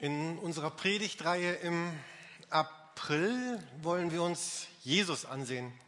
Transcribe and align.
In 0.00 0.38
unserer 0.38 0.70
Predigtreihe 0.70 1.56
im 1.56 1.92
April 2.48 3.62
wollen 3.82 4.10
wir 4.10 4.22
uns 4.22 4.66
Jesus 4.82 5.26
ansehen. 5.26 5.78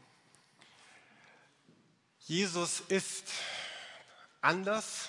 Jesus 2.27 2.81
ist 2.81 3.33
anders. 4.43 5.09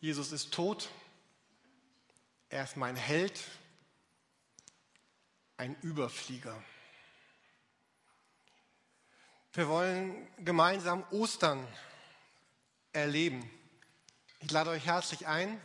Jesus 0.00 0.32
ist 0.32 0.54
tot. 0.54 0.88
Er 2.48 2.64
ist 2.64 2.78
mein 2.78 2.96
Held, 2.96 3.38
ein 5.58 5.76
Überflieger. 5.82 6.58
Wir 9.52 9.68
wollen 9.68 10.26
gemeinsam 10.42 11.04
Ostern 11.10 11.68
erleben. 12.94 13.50
Ich 14.40 14.50
lade 14.50 14.70
euch 14.70 14.86
herzlich 14.86 15.26
ein 15.26 15.60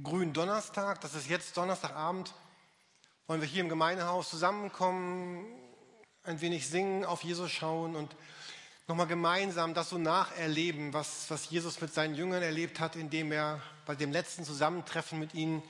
grünen 0.00 0.32
Donnerstag, 0.32 1.02
das 1.02 1.14
ist 1.14 1.28
jetzt 1.28 1.54
Donnerstagabend, 1.54 2.32
wollen 3.26 3.42
wir 3.42 3.48
hier 3.48 3.60
im 3.60 3.68
Gemeindehaus 3.68 4.30
zusammenkommen, 4.30 5.44
ein 6.24 6.40
wenig 6.40 6.66
singen, 6.66 7.04
auf 7.04 7.22
Jesus 7.22 7.50
schauen 7.50 7.94
und 7.94 8.16
nochmal 8.88 9.06
gemeinsam 9.06 9.74
das 9.74 9.90
so 9.90 9.98
nacherleben, 9.98 10.94
was, 10.94 11.30
was 11.30 11.50
Jesus 11.50 11.82
mit 11.82 11.92
seinen 11.92 12.14
Jüngern 12.14 12.42
erlebt 12.42 12.80
hat, 12.80 12.96
indem 12.96 13.32
er 13.32 13.60
bei 13.84 13.94
dem 13.94 14.12
letzten 14.12 14.44
Zusammentreffen 14.44 15.18
mit 15.18 15.34
ihnen, 15.34 15.62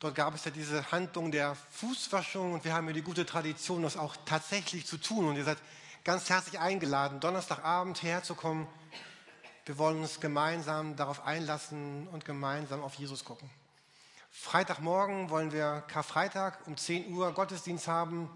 dort 0.00 0.14
gab 0.14 0.34
es 0.34 0.44
ja 0.44 0.50
diese 0.50 0.92
Handlung 0.92 1.32
der 1.32 1.56
Fußwaschung 1.70 2.52
und 2.52 2.64
wir 2.64 2.74
haben 2.74 2.86
ja 2.88 2.92
die 2.92 3.02
gute 3.02 3.24
Tradition, 3.24 3.82
das 3.82 3.96
auch 3.96 4.16
tatsächlich 4.26 4.86
zu 4.86 4.98
tun. 4.98 5.28
Und 5.28 5.36
ihr 5.36 5.44
seid 5.44 5.58
ganz 6.04 6.28
herzlich 6.28 6.60
eingeladen, 6.60 7.20
Donnerstagabend 7.20 8.02
herzukommen 8.02 8.66
wir 9.66 9.78
wollen 9.78 10.00
uns 10.00 10.20
gemeinsam 10.20 10.94
darauf 10.94 11.26
einlassen 11.26 12.06
und 12.12 12.24
gemeinsam 12.24 12.82
auf 12.82 12.94
Jesus 12.94 13.24
gucken. 13.24 13.50
Freitagmorgen 14.30 15.28
wollen 15.28 15.50
wir 15.50 15.82
Karfreitag 15.88 16.64
um 16.68 16.76
10 16.76 17.12
Uhr 17.12 17.32
Gottesdienst 17.32 17.88
haben 17.88 18.30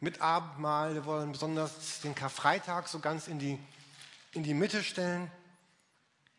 mit 0.00 0.22
Abendmahl. 0.22 0.94
Wir 0.94 1.04
wollen 1.04 1.32
besonders 1.32 2.00
den 2.00 2.14
Karfreitag 2.14 2.88
so 2.88 2.98
ganz 2.98 3.28
in 3.28 3.38
die, 3.38 3.58
in 4.32 4.42
die 4.42 4.54
Mitte 4.54 4.82
stellen. 4.82 5.30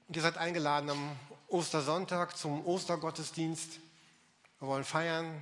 Und 0.07 0.15
ihr 0.15 0.23
seid 0.23 0.37
eingeladen 0.37 0.89
am 0.89 1.11
Ostersonntag 1.47 2.35
zum 2.35 2.65
Ostergottesdienst. 2.65 3.79
Wir 4.59 4.67
wollen 4.67 4.83
feiern. 4.83 5.39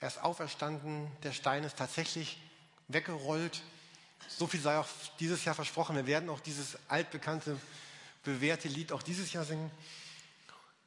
Er 0.00 0.08
ist 0.08 0.24
auferstanden. 0.24 1.06
Der 1.22 1.32
Stein 1.32 1.62
ist 1.62 1.78
tatsächlich 1.78 2.42
weggerollt. 2.88 3.62
So 4.26 4.48
viel 4.48 4.60
sei 4.60 4.76
auch 4.76 4.88
dieses 5.20 5.44
Jahr 5.44 5.54
versprochen. 5.54 5.94
Wir 5.94 6.06
werden 6.06 6.30
auch 6.30 6.40
dieses 6.40 6.76
altbekannte 6.88 7.56
bewährte 8.22 8.68
Lied 8.68 8.92
auch 8.92 9.02
dieses 9.02 9.32
Jahr 9.32 9.44
singen. 9.44 9.70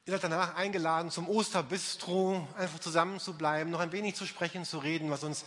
Ihr 0.05 0.13
seid 0.13 0.23
danach 0.23 0.55
eingeladen, 0.55 1.11
zum 1.11 1.29
Osterbistro 1.29 2.47
einfach 2.57 2.79
zusammen 2.79 3.19
zu 3.19 3.37
bleiben, 3.37 3.69
noch 3.69 3.79
ein 3.79 3.91
wenig 3.91 4.15
zu 4.15 4.25
sprechen, 4.25 4.65
zu 4.65 4.79
reden, 4.79 5.11
was 5.11 5.23
uns 5.23 5.45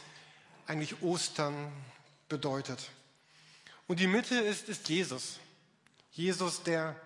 eigentlich 0.67 1.03
Ostern 1.03 1.73
bedeutet. 2.29 2.91
Und 3.87 4.01
die 4.01 4.07
Mitte 4.07 4.37
ist, 4.37 4.69
ist 4.69 4.89
Jesus. 4.89 5.39
Jesus, 6.13 6.63
der, 6.63 6.97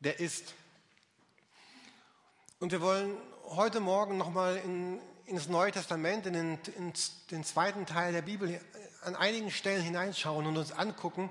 der 0.00 0.18
ist. 0.18 0.54
Und 2.58 2.72
wir 2.72 2.80
wollen 2.80 3.16
heute 3.44 3.80
Morgen 3.80 4.16
nochmal 4.16 4.56
in, 4.56 4.98
in 5.26 5.36
das 5.36 5.48
Neue 5.48 5.72
Testament, 5.72 6.26
in 6.26 6.32
den, 6.32 6.58
in 6.76 6.92
den 7.30 7.44
zweiten 7.44 7.86
Teil 7.86 8.12
der 8.12 8.22
Bibel, 8.22 8.60
an 9.02 9.14
einigen 9.14 9.50
Stellen 9.50 9.82
hineinschauen 9.82 10.46
und 10.46 10.56
uns 10.56 10.72
angucken, 10.72 11.30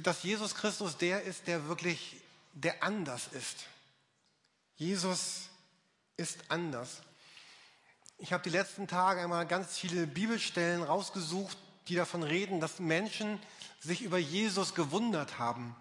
dass 0.00 0.22
Jesus 0.22 0.54
Christus 0.54 0.96
der 0.96 1.22
ist, 1.22 1.46
der 1.46 1.68
wirklich, 1.68 2.16
der 2.54 2.82
anders 2.82 3.28
ist. 3.32 3.66
Jesus 4.76 5.48
ist 6.16 6.38
anders. 6.48 7.02
Ich 8.18 8.32
habe 8.32 8.42
die 8.42 8.50
letzten 8.50 8.86
Tage 8.86 9.20
einmal 9.20 9.46
ganz 9.46 9.76
viele 9.76 10.06
Bibelstellen 10.06 10.82
rausgesucht, 10.82 11.58
die 11.88 11.96
davon 11.96 12.22
reden, 12.22 12.60
dass 12.60 12.78
Menschen 12.78 13.38
sich 13.80 14.02
über 14.02 14.18
Jesus 14.18 14.74
gewundert 14.74 15.38
haben, 15.38 15.74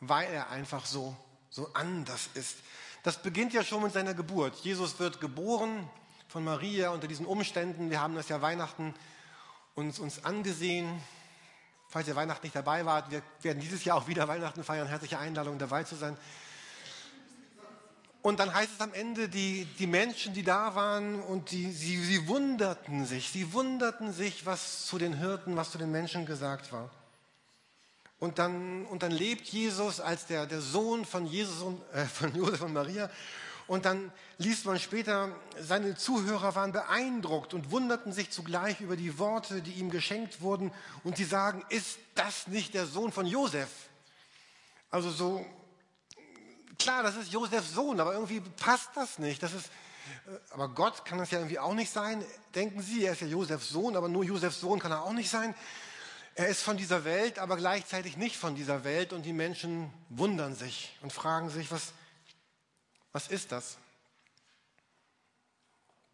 weil 0.00 0.32
er 0.32 0.50
einfach 0.50 0.86
so, 0.86 1.16
so 1.48 1.72
anders 1.74 2.28
ist. 2.34 2.56
Das 3.02 3.22
beginnt 3.22 3.52
ja 3.52 3.64
schon 3.64 3.82
mit 3.82 3.92
seiner 3.92 4.14
Geburt. 4.14 4.56
Jesus 4.56 4.98
wird 4.98 5.20
geboren 5.20 5.88
von 6.28 6.44
Maria 6.44 6.90
unter 6.90 7.08
diesen 7.08 7.26
Umständen. 7.26 7.90
Wir 7.90 8.00
haben 8.00 8.14
das 8.14 8.28
ja 8.28 8.42
Weihnachten 8.42 8.94
uns, 9.74 9.98
uns 9.98 10.24
angesehen. 10.24 11.00
Falls 11.90 12.06
ihr 12.06 12.14
Weihnachten 12.14 12.46
nicht 12.46 12.54
dabei 12.54 12.86
wart, 12.86 13.10
wir 13.10 13.20
werden 13.42 13.60
dieses 13.60 13.84
Jahr 13.84 13.96
auch 13.96 14.06
wieder 14.06 14.28
Weihnachten 14.28 14.62
feiern. 14.62 14.86
Herzliche 14.86 15.18
Einladung, 15.18 15.58
dabei 15.58 15.82
zu 15.82 15.96
sein. 15.96 16.16
Und 18.22 18.38
dann 18.38 18.54
heißt 18.54 18.74
es 18.74 18.80
am 18.80 18.94
Ende, 18.94 19.28
die, 19.28 19.64
die 19.78 19.88
Menschen, 19.88 20.32
die 20.32 20.44
da 20.44 20.74
waren, 20.76 21.20
und 21.20 21.50
die, 21.50 21.72
sie, 21.72 21.96
sie 21.96 22.28
wunderten 22.28 23.06
sich, 23.06 23.30
sie 23.30 23.52
wunderten 23.52 24.12
sich, 24.12 24.46
was 24.46 24.86
zu 24.86 24.98
den 24.98 25.14
Hirten, 25.14 25.56
was 25.56 25.72
zu 25.72 25.78
den 25.78 25.90
Menschen 25.90 26.26
gesagt 26.26 26.72
war. 26.72 26.90
Und 28.20 28.38
dann, 28.38 28.84
und 28.86 29.02
dann 29.02 29.10
lebt 29.10 29.48
Jesus 29.48 29.98
als 29.98 30.26
der, 30.26 30.46
der 30.46 30.60
Sohn 30.60 31.04
von, 31.06 31.26
Jesus 31.26 31.62
und, 31.62 31.82
äh, 31.94 32.04
von 32.04 32.34
Josef 32.36 32.60
und 32.60 32.74
Maria 32.74 33.10
und 33.70 33.84
dann 33.84 34.10
liest 34.38 34.66
man 34.66 34.80
später, 34.80 35.28
seine 35.56 35.94
Zuhörer 35.94 36.56
waren 36.56 36.72
beeindruckt 36.72 37.54
und 37.54 37.70
wunderten 37.70 38.12
sich 38.12 38.32
zugleich 38.32 38.80
über 38.80 38.96
die 38.96 39.16
Worte, 39.16 39.62
die 39.62 39.74
ihm 39.74 39.90
geschenkt 39.90 40.40
wurden. 40.40 40.72
Und 41.04 41.18
sie 41.18 41.24
sagen, 41.24 41.64
ist 41.68 42.00
das 42.16 42.48
nicht 42.48 42.74
der 42.74 42.86
Sohn 42.86 43.12
von 43.12 43.26
Josef? 43.26 43.68
Also 44.90 45.08
so, 45.10 45.46
klar, 46.80 47.04
das 47.04 47.14
ist 47.14 47.32
Josefs 47.32 47.72
Sohn, 47.72 48.00
aber 48.00 48.12
irgendwie 48.14 48.40
passt 48.40 48.90
das 48.96 49.20
nicht. 49.20 49.40
Das 49.40 49.52
ist, 49.52 49.66
äh, 49.66 50.52
aber 50.52 50.70
Gott 50.70 51.04
kann 51.04 51.18
das 51.18 51.30
ja 51.30 51.38
irgendwie 51.38 51.60
auch 51.60 51.74
nicht 51.74 51.92
sein. 51.92 52.24
Denken 52.56 52.82
Sie, 52.82 53.04
er 53.04 53.12
ist 53.12 53.20
ja 53.20 53.28
Josefs 53.28 53.68
Sohn, 53.68 53.94
aber 53.94 54.08
nur 54.08 54.24
Josefs 54.24 54.58
Sohn 54.58 54.80
kann 54.80 54.90
er 54.90 55.04
auch 55.04 55.12
nicht 55.12 55.30
sein. 55.30 55.54
Er 56.34 56.48
ist 56.48 56.62
von 56.62 56.76
dieser 56.76 57.04
Welt, 57.04 57.38
aber 57.38 57.56
gleichzeitig 57.56 58.16
nicht 58.16 58.36
von 58.36 58.56
dieser 58.56 58.82
Welt. 58.82 59.12
Und 59.12 59.22
die 59.22 59.32
Menschen 59.32 59.92
wundern 60.08 60.56
sich 60.56 60.98
und 61.02 61.12
fragen 61.12 61.50
sich, 61.50 61.70
was, 61.70 61.92
was 63.12 63.28
ist 63.28 63.52
das? 63.52 63.78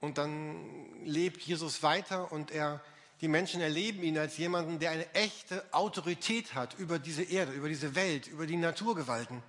Und 0.00 0.18
dann 0.18 1.04
lebt 1.04 1.42
Jesus 1.42 1.82
weiter 1.82 2.30
und 2.32 2.50
er, 2.50 2.82
die 3.20 3.28
Menschen 3.28 3.60
erleben 3.60 4.02
ihn 4.02 4.18
als 4.18 4.36
jemanden, 4.36 4.78
der 4.78 4.90
eine 4.90 5.12
echte 5.14 5.64
Autorität 5.72 6.54
hat 6.54 6.78
über 6.78 6.98
diese 6.98 7.22
Erde, 7.22 7.52
über 7.52 7.68
diese 7.68 7.94
Welt, 7.94 8.26
über 8.26 8.46
die 8.46 8.56
Naturgewalten. 8.56 9.42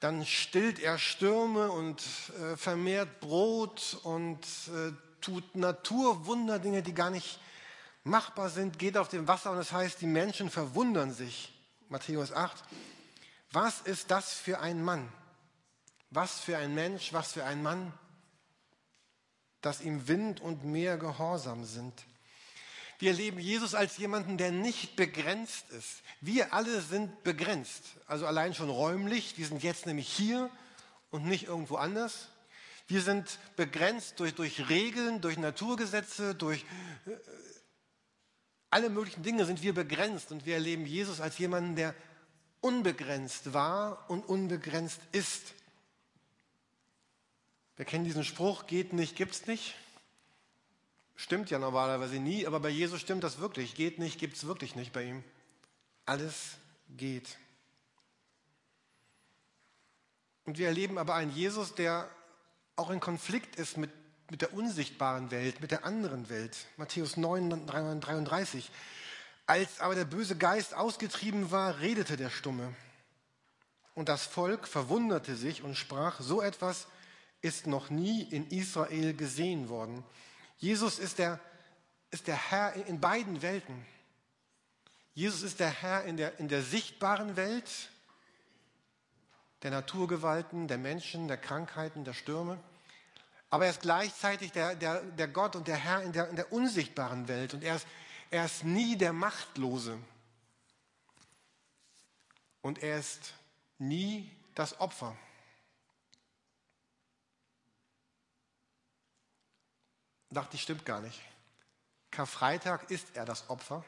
Dann 0.00 0.24
stillt 0.24 0.78
er 0.78 0.98
Stürme 0.98 1.70
und 1.70 2.02
äh, 2.40 2.56
vermehrt 2.56 3.20
Brot 3.20 3.98
und 4.04 4.40
äh, 4.68 4.92
tut 5.20 5.54
Naturwunder, 5.54 6.58
Dinge, 6.58 6.82
die 6.82 6.94
gar 6.94 7.10
nicht 7.10 7.40
machbar 8.04 8.48
sind, 8.48 8.78
geht 8.78 8.96
auf 8.96 9.08
dem 9.08 9.28
Wasser 9.28 9.50
und 9.50 9.58
das 9.58 9.72
heißt, 9.72 10.00
die 10.00 10.06
Menschen 10.06 10.50
verwundern 10.50 11.12
sich. 11.12 11.52
Matthäus 11.88 12.32
8. 12.32 12.62
Was 13.50 13.80
ist 13.80 14.10
das 14.10 14.34
für 14.34 14.60
ein 14.60 14.82
Mann? 14.82 15.10
Was 16.10 16.40
für 16.40 16.56
ein 16.56 16.74
Mensch, 16.74 17.12
was 17.12 17.32
für 17.32 17.44
ein 17.44 17.62
Mann, 17.62 17.92
dass 19.60 19.80
ihm 19.80 20.08
Wind 20.08 20.40
und 20.40 20.64
Meer 20.64 20.96
gehorsam 20.98 21.64
sind. 21.64 21.92
Wir 22.98 23.10
erleben 23.10 23.38
Jesus 23.38 23.74
als 23.74 23.96
jemanden, 23.96 24.38
der 24.38 24.50
nicht 24.50 24.96
begrenzt 24.96 25.70
ist. 25.70 26.02
Wir 26.20 26.52
alle 26.52 26.80
sind 26.80 27.22
begrenzt, 27.22 27.82
also 28.06 28.26
allein 28.26 28.54
schon 28.54 28.70
räumlich. 28.70 29.38
Wir 29.38 29.46
sind 29.46 29.62
jetzt 29.62 29.86
nämlich 29.86 30.08
hier 30.08 30.50
und 31.10 31.24
nicht 31.24 31.44
irgendwo 31.44 31.76
anders. 31.76 32.28
Wir 32.88 33.02
sind 33.02 33.38
begrenzt 33.54 34.18
durch, 34.18 34.34
durch 34.34 34.68
Regeln, 34.68 35.20
durch 35.20 35.36
Naturgesetze, 35.36 36.34
durch 36.34 36.64
äh, 37.06 37.10
alle 38.70 38.90
möglichen 38.90 39.22
Dinge 39.22 39.44
sind 39.44 39.62
wir 39.62 39.74
begrenzt 39.74 40.32
und 40.32 40.44
wir 40.44 40.54
erleben 40.54 40.84
Jesus 40.84 41.20
als 41.20 41.38
jemanden, 41.38 41.76
der 41.76 41.94
unbegrenzt 42.60 43.52
war 43.52 44.10
und 44.10 44.28
unbegrenzt 44.28 45.00
ist. 45.12 45.54
Wir 47.78 47.84
kennen 47.84 48.04
diesen 48.04 48.24
Spruch, 48.24 48.66
geht 48.66 48.92
nicht, 48.92 49.14
gibt's 49.14 49.46
nicht. 49.46 49.76
Stimmt 51.14 51.48
ja 51.48 51.60
normalerweise 51.60 52.16
nie, 52.16 52.44
aber 52.44 52.58
bei 52.58 52.70
Jesus 52.70 53.00
stimmt 53.00 53.22
das 53.22 53.38
wirklich. 53.38 53.76
Geht 53.76 54.00
nicht, 54.00 54.18
gibt's 54.18 54.46
wirklich 54.46 54.74
nicht 54.74 54.92
bei 54.92 55.04
ihm. 55.04 55.22
Alles 56.04 56.56
geht. 56.96 57.38
Und 60.44 60.58
wir 60.58 60.66
erleben 60.66 60.98
aber 60.98 61.14
einen 61.14 61.32
Jesus, 61.32 61.76
der 61.76 62.10
auch 62.74 62.90
in 62.90 62.98
Konflikt 62.98 63.54
ist 63.54 63.76
mit, 63.76 63.90
mit 64.28 64.42
der 64.42 64.54
unsichtbaren 64.54 65.30
Welt, 65.30 65.60
mit 65.60 65.70
der 65.70 65.84
anderen 65.84 66.28
Welt. 66.28 66.56
Matthäus 66.78 67.16
9, 67.16 67.64
33. 67.68 68.72
Als 69.46 69.78
aber 69.78 69.94
der 69.94 70.04
böse 70.04 70.36
Geist 70.36 70.74
ausgetrieben 70.74 71.52
war, 71.52 71.78
redete 71.78 72.16
der 72.16 72.30
Stumme. 72.30 72.74
Und 73.94 74.08
das 74.08 74.26
Volk 74.26 74.66
verwunderte 74.66 75.36
sich 75.36 75.62
und 75.62 75.76
sprach, 75.76 76.20
so 76.20 76.42
etwas 76.42 76.88
ist 77.40 77.66
noch 77.66 77.90
nie 77.90 78.22
in 78.22 78.48
Israel 78.50 79.14
gesehen 79.14 79.68
worden. 79.68 80.04
Jesus 80.58 80.98
ist 80.98 81.18
der, 81.18 81.40
ist 82.10 82.26
der 82.26 82.50
Herr 82.50 82.74
in 82.74 83.00
beiden 83.00 83.42
Welten. 83.42 83.86
Jesus 85.14 85.42
ist 85.42 85.60
der 85.60 85.70
Herr 85.70 86.04
in 86.04 86.16
der, 86.16 86.38
in 86.38 86.48
der 86.48 86.62
sichtbaren 86.62 87.36
Welt, 87.36 87.90
der 89.62 89.70
Naturgewalten, 89.70 90.68
der 90.68 90.78
Menschen, 90.78 91.28
der 91.28 91.36
Krankheiten, 91.36 92.04
der 92.04 92.14
Stürme. 92.14 92.58
Aber 93.50 93.64
er 93.64 93.70
ist 93.70 93.80
gleichzeitig 93.80 94.52
der, 94.52 94.74
der, 94.74 95.02
der 95.02 95.28
Gott 95.28 95.56
und 95.56 95.66
der 95.66 95.76
Herr 95.76 96.02
in 96.02 96.12
der, 96.12 96.28
in 96.28 96.36
der 96.36 96.52
unsichtbaren 96.52 97.28
Welt. 97.28 97.54
Und 97.54 97.64
er 97.64 97.76
ist, 97.76 97.86
er 98.30 98.44
ist 98.44 98.64
nie 98.64 98.96
der 98.96 99.12
Machtlose. 99.12 99.98
Und 102.60 102.82
er 102.82 102.98
ist 102.98 103.34
nie 103.78 104.30
das 104.54 104.80
Opfer. 104.80 105.16
Dachte 110.30 110.56
ich, 110.56 110.62
stimmt 110.62 110.84
gar 110.84 111.00
nicht. 111.00 111.20
Karfreitag 112.10 112.90
ist 112.90 113.06
er 113.14 113.24
das 113.24 113.48
Opfer, 113.50 113.84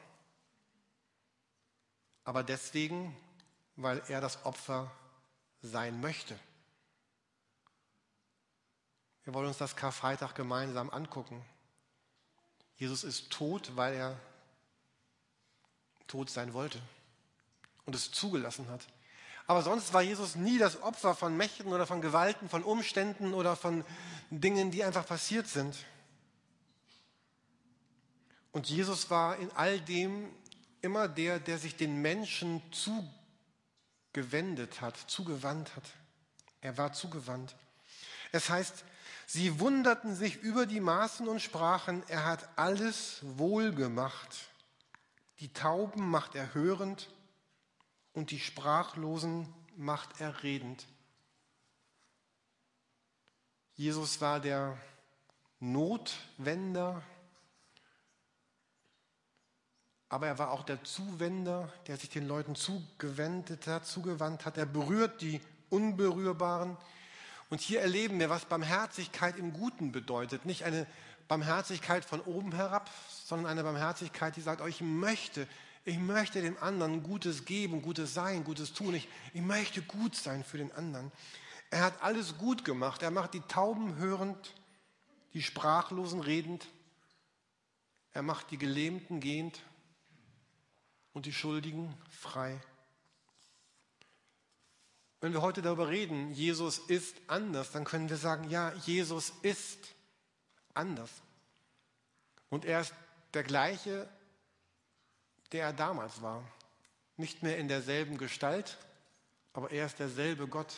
aber 2.23 2.43
deswegen, 2.43 3.15
weil 3.75 4.01
er 4.07 4.21
das 4.21 4.45
Opfer 4.45 4.91
sein 5.61 5.99
möchte. 6.01 6.37
Wir 9.23 9.33
wollen 9.33 9.47
uns 9.47 9.57
das 9.57 9.75
Karfreitag 9.75 10.33
gemeinsam 10.33 10.89
angucken. 10.89 11.43
Jesus 12.75 13.03
ist 13.03 13.29
tot, 13.29 13.75
weil 13.75 13.93
er 13.93 14.19
tot 16.07 16.29
sein 16.29 16.53
wollte 16.53 16.81
und 17.85 17.95
es 17.95 18.11
zugelassen 18.11 18.67
hat. 18.69 18.81
Aber 19.47 19.61
sonst 19.61 19.93
war 19.93 20.01
Jesus 20.01 20.35
nie 20.35 20.57
das 20.57 20.81
Opfer 20.81 21.15
von 21.15 21.35
Mächten 21.37 21.73
oder 21.73 21.85
von 21.85 22.01
Gewalten, 22.01 22.49
von 22.49 22.63
Umständen 22.63 23.33
oder 23.33 23.55
von 23.55 23.83
Dingen, 24.29 24.71
die 24.71 24.83
einfach 24.83 25.05
passiert 25.05 25.47
sind. 25.47 25.75
Und 28.51 28.69
Jesus 28.69 29.09
war 29.09 29.37
in 29.37 29.51
all 29.51 29.79
dem 29.79 30.29
immer 30.81 31.07
der, 31.07 31.39
der 31.39 31.57
sich 31.57 31.75
den 31.75 32.01
Menschen 32.01 32.61
zugewendet 34.13 34.81
hat, 34.81 34.97
zugewandt 34.97 35.75
hat. 35.75 35.83
Er 36.61 36.77
war 36.77 36.93
zugewandt. 36.93 37.55
Es 38.31 38.49
heißt, 38.49 38.83
sie 39.25 39.59
wunderten 39.59 40.15
sich 40.15 40.37
über 40.41 40.65
die 40.65 40.79
Maßen 40.79 41.27
und 41.27 41.41
sprachen, 41.41 42.03
er 42.07 42.25
hat 42.25 42.47
alles 42.57 43.19
wohl 43.21 43.71
gemacht. 43.73 44.47
Die 45.39 45.51
Tauben 45.53 46.09
macht 46.09 46.35
er 46.35 46.53
hörend 46.53 47.09
und 48.13 48.31
die 48.31 48.39
Sprachlosen 48.39 49.53
macht 49.75 50.19
er 50.19 50.43
redend. 50.43 50.85
Jesus 53.75 54.21
war 54.21 54.39
der 54.39 54.77
Notwender, 55.59 57.01
aber 60.11 60.27
er 60.27 60.37
war 60.37 60.51
auch 60.51 60.63
der 60.63 60.83
Zuwender, 60.83 61.71
der 61.87 61.95
sich 61.95 62.09
den 62.09 62.27
Leuten 62.27 62.53
zugewendet 62.53 63.65
hat, 63.65 63.87
zugewandt 63.87 64.45
hat. 64.45 64.57
Er 64.57 64.65
berührt 64.65 65.21
die 65.21 65.39
Unberührbaren. 65.69 66.75
Und 67.49 67.61
hier 67.61 67.79
erleben 67.79 68.19
wir, 68.19 68.29
was 68.29 68.43
Barmherzigkeit 68.43 69.37
im 69.37 69.53
Guten 69.53 69.93
bedeutet. 69.93 70.45
Nicht 70.45 70.65
eine 70.65 70.85
Barmherzigkeit 71.29 72.03
von 72.03 72.19
oben 72.19 72.51
herab, 72.51 72.89
sondern 73.23 73.53
eine 73.53 73.63
Barmherzigkeit, 73.63 74.35
die 74.35 74.41
sagt, 74.41 74.61
oh, 74.61 74.67
ich 74.67 74.81
möchte, 74.81 75.47
ich 75.85 75.97
möchte 75.97 76.41
dem 76.41 76.61
anderen 76.61 77.03
Gutes 77.03 77.45
geben, 77.45 77.81
Gutes 77.81 78.13
sein, 78.13 78.43
Gutes 78.43 78.73
tun. 78.73 78.93
Ich, 78.93 79.07
ich 79.33 79.41
möchte 79.41 79.81
gut 79.81 80.17
sein 80.17 80.43
für 80.43 80.57
den 80.57 80.73
anderen. 80.73 81.09
Er 81.69 81.85
hat 81.85 82.03
alles 82.03 82.37
gut 82.37 82.65
gemacht. 82.65 83.01
Er 83.01 83.11
macht 83.11 83.33
die 83.33 83.41
Tauben 83.47 83.95
hörend, 83.95 84.55
die 85.33 85.41
Sprachlosen 85.41 86.19
redend. 86.19 86.67
Er 88.11 88.23
macht 88.23 88.51
die 88.51 88.57
Gelähmten 88.57 89.21
gehend 89.21 89.61
und 91.13 91.25
die 91.25 91.33
Schuldigen 91.33 91.93
frei. 92.09 92.59
Wenn 95.19 95.33
wir 95.33 95.41
heute 95.41 95.61
darüber 95.61 95.89
reden, 95.89 96.31
Jesus 96.31 96.79
ist 96.79 97.15
anders, 97.27 97.71
dann 97.71 97.83
können 97.83 98.09
wir 98.09 98.17
sagen, 98.17 98.49
ja, 98.49 98.73
Jesus 98.85 99.31
ist 99.43 99.93
anders. 100.73 101.11
Und 102.49 102.65
er 102.65 102.81
ist 102.81 102.93
der 103.33 103.43
gleiche, 103.43 104.09
der 105.51 105.65
er 105.65 105.73
damals 105.73 106.21
war. 106.21 106.43
Nicht 107.17 107.43
mehr 107.43 107.57
in 107.57 107.67
derselben 107.67 108.17
Gestalt, 108.17 108.77
aber 109.53 109.71
er 109.71 109.85
ist 109.85 109.99
derselbe 109.99 110.47
Gott, 110.47 110.73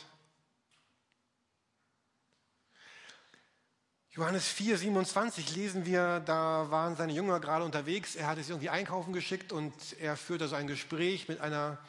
Johannes 4.15 4.48
4, 4.48 4.77
27 4.77 5.56
lesen 5.56 5.88
wir, 5.88 6.19
da 6.19 6.69
waren 6.69 6.95
seine 6.95 7.13
Jünger 7.13 7.39
gerade 7.39 7.65
unterwegs, 7.65 8.15
er 8.15 8.27
hatte 8.27 8.44
sie 8.44 8.51
irgendwie 8.51 8.69
einkaufen 8.69 9.12
geschickt 9.12 9.51
und 9.51 9.74
er 10.00 10.15
führte 10.15 10.48
so 10.48 10.56
ein 10.56 10.68
Gespräch 10.68 11.27
mit 11.27 11.42
einer 11.42 11.80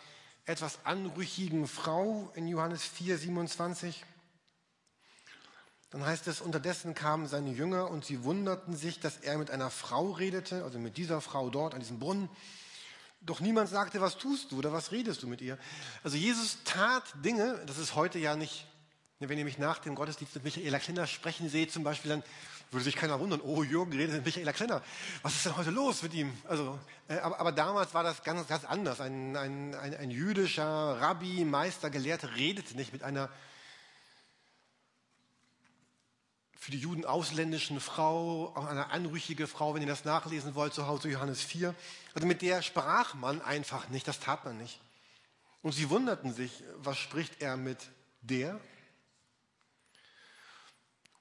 etwas 0.46 0.86
anrüchigen 0.86 1.68
Frau 1.68 2.32
in 2.34 2.48
Johannes 2.48 2.82
4, 2.82 3.18
27. 3.18 4.06
Dann 5.90 6.06
heißt 6.06 6.26
es, 6.26 6.40
unterdessen 6.40 6.94
kamen 6.94 7.26
seine 7.26 7.50
Jünger 7.50 7.90
und 7.90 8.06
sie 8.06 8.24
wunderten 8.24 8.74
sich, 8.74 9.00
dass 9.00 9.18
er 9.18 9.36
mit 9.36 9.50
einer 9.50 9.68
Frau 9.68 10.12
redete, 10.12 10.64
also 10.64 10.78
mit 10.78 10.96
dieser 10.96 11.20
Frau 11.20 11.50
dort 11.50 11.74
an 11.74 11.80
diesem 11.80 11.98
Brunnen. 11.98 12.30
Doch 13.20 13.40
niemand 13.40 13.68
sagte, 13.68 14.00
was 14.00 14.16
tust 14.16 14.50
du 14.50 14.60
oder 14.60 14.72
was 14.72 14.92
redest 14.92 15.22
du 15.22 15.26
mit 15.26 15.42
ihr? 15.42 15.58
Also 16.02 16.16
Jesus 16.16 16.56
tat 16.64 17.04
Dinge, 17.22 17.60
das 17.66 17.76
ist 17.76 17.94
heute 17.94 18.18
ja 18.18 18.34
nicht 18.34 18.66
wenn 19.20 19.38
ihr 19.38 19.44
mich 19.44 19.58
nach 19.58 19.78
dem 19.78 19.94
Gottesdienst 19.94 20.34
mit 20.34 20.44
Michaela 20.44 20.78
Klenner 20.78 21.06
sprechen 21.06 21.48
seht, 21.48 21.72
zum 21.72 21.84
Beispiel, 21.84 22.10
dann 22.10 22.22
würde 22.70 22.84
sich 22.84 22.96
keiner 22.96 23.20
wundern, 23.20 23.40
oh, 23.40 23.62
Jürgen 23.62 23.92
redet 23.92 24.16
mit 24.16 24.24
Michaela 24.24 24.52
Klenner. 24.52 24.82
Was 25.22 25.34
ist 25.36 25.46
denn 25.46 25.56
heute 25.56 25.70
los 25.70 26.02
mit 26.02 26.14
ihm? 26.14 26.36
Also, 26.48 26.78
äh, 27.08 27.18
aber, 27.18 27.38
aber, 27.40 27.52
damals 27.52 27.94
war 27.94 28.02
das 28.02 28.22
ganz, 28.24 28.46
ganz 28.48 28.64
anders. 28.64 29.00
Ein, 29.00 29.36
ein, 29.36 29.74
ein, 29.74 29.96
ein 29.96 30.10
jüdischer 30.10 30.64
Rabbi, 31.00 31.44
Meister, 31.44 31.90
Gelehrter 31.90 32.34
redete 32.34 32.76
nicht 32.76 32.92
mit 32.92 33.02
einer 33.02 33.30
für 36.64 36.70
die 36.70 36.78
Juden 36.78 37.04
ausländischen 37.04 37.78
Frau, 37.78 38.46
auch 38.56 38.64
eine 38.64 38.90
anrüchige 38.90 39.46
Frau, 39.46 39.74
wenn 39.74 39.82
ihr 39.82 39.88
das 39.88 40.06
nachlesen 40.06 40.54
wollt, 40.54 40.72
zu 40.72 40.86
Hause 40.86 41.10
Johannes 41.10 41.42
4. 41.42 41.74
Also 42.14 42.26
mit 42.26 42.40
der 42.40 42.62
sprach 42.62 43.12
man 43.12 43.42
einfach 43.42 43.90
nicht, 43.90 44.08
das 44.08 44.18
tat 44.18 44.46
man 44.46 44.56
nicht. 44.56 44.80
Und 45.60 45.72
sie 45.72 45.90
wunderten 45.90 46.32
sich, 46.32 46.64
was 46.78 46.96
spricht 46.96 47.42
er 47.42 47.58
mit 47.58 47.76
der? 48.22 48.58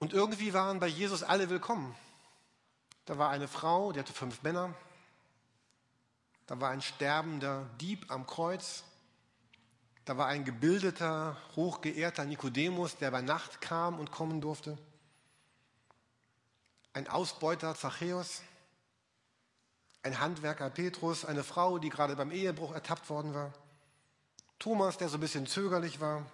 Und 0.03 0.11
irgendwie 0.11 0.53
waren 0.53 0.81
bei 0.81 0.87
Jesus 0.87 1.23
alle 1.23 1.49
willkommen. 1.49 1.95
Da 3.05 3.17
war 3.17 3.29
eine 3.29 3.47
Frau, 3.47 3.93
die 3.93 4.01
hatte 4.01 4.11
fünf 4.11 4.43
Männer. 4.43 4.73
Da 6.45 6.59
war 6.59 6.71
ein 6.71 6.81
sterbender 6.81 7.69
Dieb 7.79 8.11
am 8.11 8.27
Kreuz. 8.27 8.83
Da 10.03 10.17
war 10.17 10.27
ein 10.27 10.43
gebildeter, 10.43 11.37
hochgeehrter 11.55 12.25
Nikodemus, 12.25 12.97
der 12.97 13.11
bei 13.11 13.21
Nacht 13.21 13.61
kam 13.61 13.97
und 13.97 14.11
kommen 14.11 14.41
durfte. 14.41 14.77
Ein 16.91 17.07
Ausbeuter 17.07 17.73
Zachäus. 17.73 18.41
Ein 20.01 20.19
Handwerker 20.19 20.69
Petrus. 20.69 21.23
Eine 21.23 21.45
Frau, 21.45 21.77
die 21.77 21.89
gerade 21.89 22.17
beim 22.17 22.31
Ehebruch 22.31 22.73
ertappt 22.73 23.09
worden 23.09 23.33
war. 23.33 23.53
Thomas, 24.59 24.97
der 24.97 25.07
so 25.07 25.15
ein 25.15 25.21
bisschen 25.21 25.47
zögerlich 25.47 26.01
war. 26.01 26.25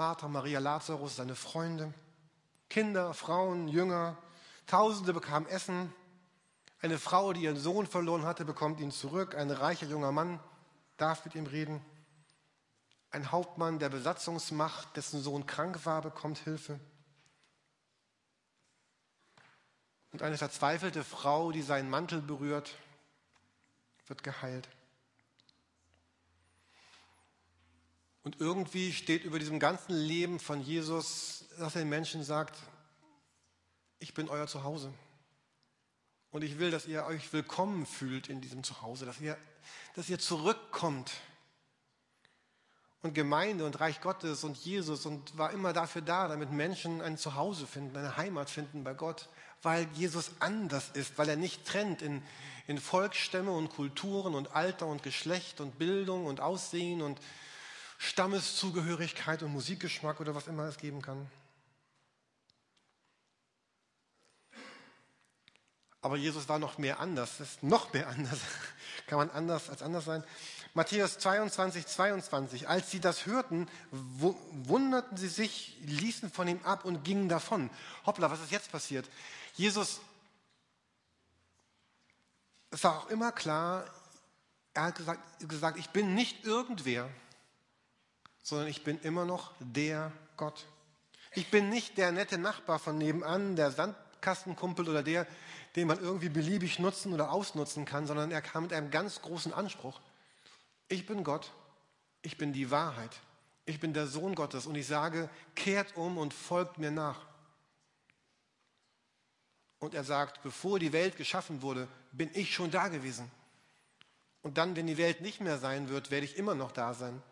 Martha, 0.00 0.28
Maria, 0.28 0.60
Lazarus, 0.60 1.16
seine 1.16 1.34
Freunde, 1.34 1.92
Kinder, 2.70 3.12
Frauen, 3.12 3.68
Jünger. 3.68 4.16
Tausende 4.66 5.12
bekamen 5.12 5.46
Essen. 5.46 5.92
Eine 6.80 6.98
Frau, 6.98 7.34
die 7.34 7.42
ihren 7.42 7.58
Sohn 7.58 7.86
verloren 7.86 8.24
hatte, 8.24 8.46
bekommt 8.46 8.80
ihn 8.80 8.92
zurück. 8.92 9.34
Ein 9.34 9.50
reicher 9.50 9.86
junger 9.86 10.10
Mann 10.10 10.40
darf 10.96 11.26
mit 11.26 11.34
ihm 11.34 11.44
reden. 11.44 11.84
Ein 13.10 13.30
Hauptmann 13.30 13.78
der 13.78 13.90
Besatzungsmacht, 13.90 14.96
dessen 14.96 15.20
Sohn 15.20 15.44
krank 15.44 15.84
war, 15.84 16.00
bekommt 16.00 16.38
Hilfe. 16.38 16.80
Und 20.12 20.22
eine 20.22 20.38
verzweifelte 20.38 21.04
Frau, 21.04 21.52
die 21.52 21.60
seinen 21.60 21.90
Mantel 21.90 22.22
berührt, 22.22 22.74
wird 24.06 24.22
geheilt. 24.22 24.66
Und 28.22 28.40
irgendwie 28.40 28.92
steht 28.92 29.24
über 29.24 29.38
diesem 29.38 29.58
ganzen 29.58 29.94
Leben 29.94 30.40
von 30.40 30.60
Jesus, 30.60 31.46
dass 31.58 31.74
er 31.74 31.82
den 31.82 31.88
Menschen 31.88 32.22
sagt, 32.22 32.58
ich 33.98 34.12
bin 34.14 34.28
euer 34.28 34.46
Zuhause. 34.46 34.92
Und 36.30 36.42
ich 36.42 36.58
will, 36.58 36.70
dass 36.70 36.86
ihr 36.86 37.04
euch 37.06 37.32
willkommen 37.32 37.86
fühlt 37.86 38.28
in 38.28 38.40
diesem 38.40 38.62
Zuhause, 38.62 39.06
dass 39.06 39.20
ihr, 39.20 39.36
dass 39.94 40.08
ihr 40.08 40.18
zurückkommt. 40.18 41.10
Und 43.02 43.14
Gemeinde 43.14 43.64
und 43.64 43.80
Reich 43.80 44.02
Gottes 44.02 44.44
und 44.44 44.58
Jesus 44.58 45.06
und 45.06 45.38
war 45.38 45.52
immer 45.52 45.72
dafür 45.72 46.02
da, 46.02 46.28
damit 46.28 46.52
Menschen 46.52 47.00
ein 47.00 47.16
Zuhause 47.16 47.66
finden, 47.66 47.96
eine 47.96 48.18
Heimat 48.18 48.50
finden 48.50 48.84
bei 48.84 48.92
Gott, 48.92 49.30
weil 49.62 49.88
Jesus 49.94 50.32
anders 50.38 50.90
ist, 50.92 51.16
weil 51.16 51.30
er 51.30 51.36
nicht 51.36 51.64
trennt 51.64 52.02
in, 52.02 52.22
in 52.66 52.78
Volksstämme 52.78 53.50
und 53.52 53.70
Kulturen 53.70 54.34
und 54.34 54.54
Alter 54.54 54.86
und 54.86 55.02
Geschlecht 55.02 55.62
und 55.62 55.78
Bildung 55.78 56.26
und 56.26 56.40
Aussehen 56.40 57.00
und 57.00 57.18
Stammeszugehörigkeit 58.02 59.42
und 59.42 59.52
Musikgeschmack 59.52 60.20
oder 60.20 60.34
was 60.34 60.46
immer 60.46 60.64
es 60.64 60.78
geben 60.78 61.02
kann. 61.02 61.30
Aber 66.00 66.16
Jesus 66.16 66.48
war 66.48 66.58
noch 66.58 66.78
mehr 66.78 66.98
anders. 66.98 67.36
Das 67.36 67.50
ist 67.50 67.62
noch 67.62 67.92
mehr 67.92 68.08
anders. 68.08 68.38
Kann 69.06 69.18
man 69.18 69.30
anders 69.30 69.68
als 69.68 69.82
anders 69.82 70.06
sein? 70.06 70.24
Matthäus 70.72 71.18
22, 71.18 71.86
22. 71.86 72.68
Als 72.70 72.90
sie 72.90 73.00
das 73.00 73.26
hörten, 73.26 73.68
wunderten 73.90 75.18
sie 75.18 75.28
sich, 75.28 75.76
ließen 75.82 76.30
von 76.30 76.48
ihm 76.48 76.64
ab 76.64 76.86
und 76.86 77.04
gingen 77.04 77.28
davon. 77.28 77.68
Hoppla, 78.06 78.30
was 78.30 78.40
ist 78.40 78.50
jetzt 78.50 78.72
passiert? 78.72 79.06
Jesus, 79.56 80.00
es 82.70 82.82
war 82.82 83.00
auch 83.00 83.10
immer 83.10 83.30
klar, 83.30 83.84
er 84.72 84.84
hat 84.84 84.94
gesagt, 84.94 85.20
gesagt, 85.46 85.78
ich 85.78 85.90
bin 85.90 86.14
nicht 86.14 86.46
irgendwer, 86.46 87.10
sondern 88.42 88.68
ich 88.68 88.84
bin 88.84 88.98
immer 89.00 89.24
noch 89.24 89.52
der 89.60 90.12
Gott. 90.36 90.66
Ich 91.34 91.50
bin 91.50 91.68
nicht 91.68 91.98
der 91.98 92.12
nette 92.12 92.38
Nachbar 92.38 92.78
von 92.78 92.98
nebenan, 92.98 93.56
der 93.56 93.70
Sandkastenkumpel 93.70 94.88
oder 94.88 95.02
der, 95.02 95.26
den 95.76 95.86
man 95.86 96.00
irgendwie 96.00 96.28
beliebig 96.28 96.78
nutzen 96.78 97.12
oder 97.12 97.30
ausnutzen 97.30 97.84
kann, 97.84 98.06
sondern 98.06 98.30
er 98.30 98.42
kam 98.42 98.64
mit 98.64 98.72
einem 98.72 98.90
ganz 98.90 99.22
großen 99.22 99.52
Anspruch. 99.52 100.00
Ich 100.88 101.06
bin 101.06 101.22
Gott, 101.22 101.52
ich 102.22 102.36
bin 102.36 102.52
die 102.52 102.70
Wahrheit, 102.70 103.20
ich 103.64 103.78
bin 103.78 103.94
der 103.94 104.06
Sohn 104.06 104.34
Gottes 104.34 104.66
und 104.66 104.74
ich 104.74 104.86
sage, 104.86 105.30
kehrt 105.54 105.96
um 105.96 106.18
und 106.18 106.34
folgt 106.34 106.78
mir 106.78 106.90
nach. 106.90 107.20
Und 109.78 109.94
er 109.94 110.04
sagt, 110.04 110.42
bevor 110.42 110.78
die 110.78 110.92
Welt 110.92 111.16
geschaffen 111.16 111.62
wurde, 111.62 111.88
bin 112.12 112.30
ich 112.34 112.52
schon 112.52 112.70
da 112.70 112.88
gewesen. 112.88 113.30
Und 114.42 114.58
dann, 114.58 114.74
wenn 114.74 114.86
die 114.86 114.98
Welt 114.98 115.20
nicht 115.20 115.40
mehr 115.40 115.58
sein 115.58 115.88
wird, 115.88 116.10
werde 116.10 116.26
ich 116.26 116.36
immer 116.36 116.54
noch 116.54 116.72
da 116.72 116.92
sein. 116.92 117.22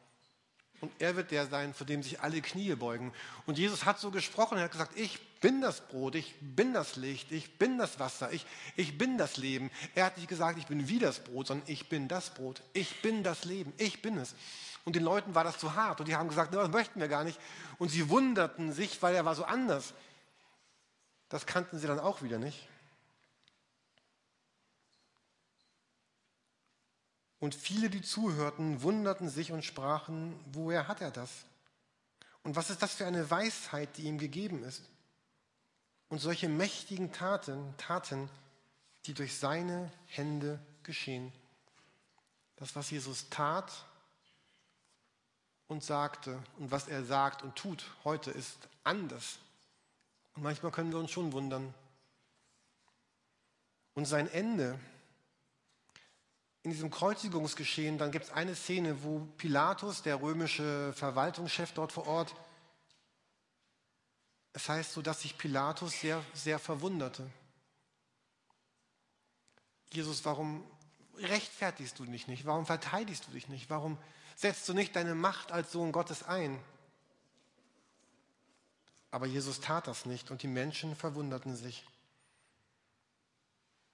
Und 0.81 0.93
er 1.01 1.17
wird 1.17 1.31
der 1.31 1.47
sein, 1.47 1.75
vor 1.75 1.87
dem 1.87 2.03
sich 2.03 2.21
alle 2.21 2.41
Knie 2.41 2.75
beugen. 2.75 3.13
Und 3.47 3.59
Jesus 3.59 3.85
hat 3.85 3.99
so 3.99 4.11
gesprochen, 4.11 4.59
er 4.59 4.65
hat 4.65 4.73
gesagt, 4.73 4.97
ich 4.97 5.19
bin 5.41 5.61
das 5.61 5.81
Brot, 5.81 6.15
ich 6.15 6.35
bin 6.41 6.73
das 6.73 6.97
Licht, 6.97 7.33
ich 7.33 7.59
bin 7.59 7.79
das 7.79 7.99
Wasser, 7.99 8.33
ich, 8.33 8.47
ich 8.77 8.97
bin 8.97 9.19
das 9.19 9.37
Leben. 9.37 9.71
Er 9.95 10.05
hat 10.05 10.17
nicht 10.17 10.29
gesagt, 10.29 10.59
ich 10.59 10.67
bin 10.67 10.89
wie 10.89 10.99
das 10.99 11.21
Brot, 11.21 11.49
sondern 11.49 11.69
ich 11.69 11.89
bin 11.89 12.07
das 12.07 12.31
Brot, 12.31 12.63
ich 12.73 13.03
bin 13.03 13.23
das 13.23 13.45
Leben, 13.45 13.73
ich 13.77 14.03
bin 14.03 14.19
es. 14.19 14.35
Und 14.85 14.95
den 14.97 15.03
Leuten 15.03 15.35
war 15.35 15.45
das 15.45 15.59
zu 15.59 15.75
hart 15.75 16.01
und 16.01 16.09
die 16.09 16.17
haben 16.17 16.29
gesagt, 16.29 16.55
das 16.55 16.71
möchten 16.71 17.01
wir 17.01 17.09
gar 17.09 17.25
nicht. 17.25 17.39
Und 17.79 17.91
sie 17.91 18.09
wunderten 18.09 18.73
sich, 18.73 19.03
weil 19.03 19.15
er 19.15 19.25
war 19.25 19.35
so 19.35 19.45
anders. 19.45 19.93
Das 21.29 21.45
kannten 21.45 21.79
sie 21.79 21.87
dann 21.87 21.99
auch 21.99 22.23
wieder 22.23 22.39
nicht. 22.39 22.69
Und 27.41 27.55
viele, 27.55 27.89
die 27.89 28.03
zuhörten, 28.03 28.83
wunderten 28.83 29.29
sich 29.29 29.53
und 29.53 29.65
sprachen, 29.65 30.39
woher 30.53 30.89
hat 30.89 31.01
er 31.01 31.11
das? 31.11 31.31
Und 32.43 32.57
was 32.57 32.71
ist 32.71 32.83
das 32.83 32.95
für 32.95 33.07
eine 33.07 33.31
Weisheit, 33.31 33.97
die 33.97 34.05
ihm 34.05 34.19
gegeben 34.19 34.65
ist? 34.65 34.83
Und 36.09 36.19
solche 36.21 36.49
mächtigen 36.49 37.13
Taten, 37.13 37.75
Taten, 37.77 38.29
die 39.07 39.15
durch 39.15 39.39
seine 39.39 39.93
Hände 40.07 40.59
geschehen. 40.83 41.33
Das, 42.57 42.75
was 42.75 42.91
Jesus 42.91 43.29
tat 43.29 43.71
und 45.69 45.85
sagte 45.85 46.43
und 46.59 46.71
was 46.71 46.89
er 46.89 47.05
sagt 47.05 47.43
und 47.43 47.55
tut 47.55 47.85
heute, 48.05 48.31
ist 48.31 48.57
anders. 48.83 49.39
Und 50.35 50.43
manchmal 50.43 50.73
können 50.73 50.91
wir 50.91 50.99
uns 50.99 51.11
schon 51.11 51.33
wundern. 51.33 51.73
Und 53.95 54.07
sein 54.07 54.31
Ende, 54.31 54.79
in 56.63 56.71
diesem 56.73 56.91
Kreuzigungsgeschehen, 56.91 57.99
dann 57.99 58.11
gibt 58.11 58.27
es 58.27 58.33
eine 58.33 58.55
Szene, 58.55 59.03
wo 59.03 59.21
Pilatus, 59.37 60.03
der 60.03 60.21
römische 60.21 60.93
Verwaltungschef 60.95 61.73
dort 61.73 61.93
vor 61.93 62.07
Ort, 62.07 62.35
es 64.53 64.69
heißt 64.69 64.93
so, 64.93 65.03
dass 65.03 65.23
sich 65.23 65.39
Pilatus 65.39 66.01
sehr, 66.01 66.25
sehr 66.35 66.59
verwunderte. 66.59 67.31
Jesus, 69.93 70.25
warum 70.25 70.65
rechtfertigst 71.17 71.99
du 71.99 72.05
dich 72.05 72.27
nicht? 72.27 72.45
Warum 72.45 72.67
verteidigst 72.67 73.27
du 73.27 73.31
dich 73.31 73.49
nicht? 73.49 73.71
Warum 73.71 73.99
setzt 74.37 74.69
du 74.69 74.75
nicht 74.75 74.97
deine 74.97 75.15
Macht 75.15 75.53
als 75.53 75.73
Sohn 75.73 75.93
Gottes 75.93 76.23
ein? 76.25 76.59
Aber 79.11 79.27
Jesus 79.27 79.61
tat 79.61 79.87
das 79.87 80.07
nicht 80.07 80.31
und 80.31 80.43
die 80.43 80.49
Menschen 80.49 80.95
verwunderten 80.95 81.57
sich. 81.57 81.87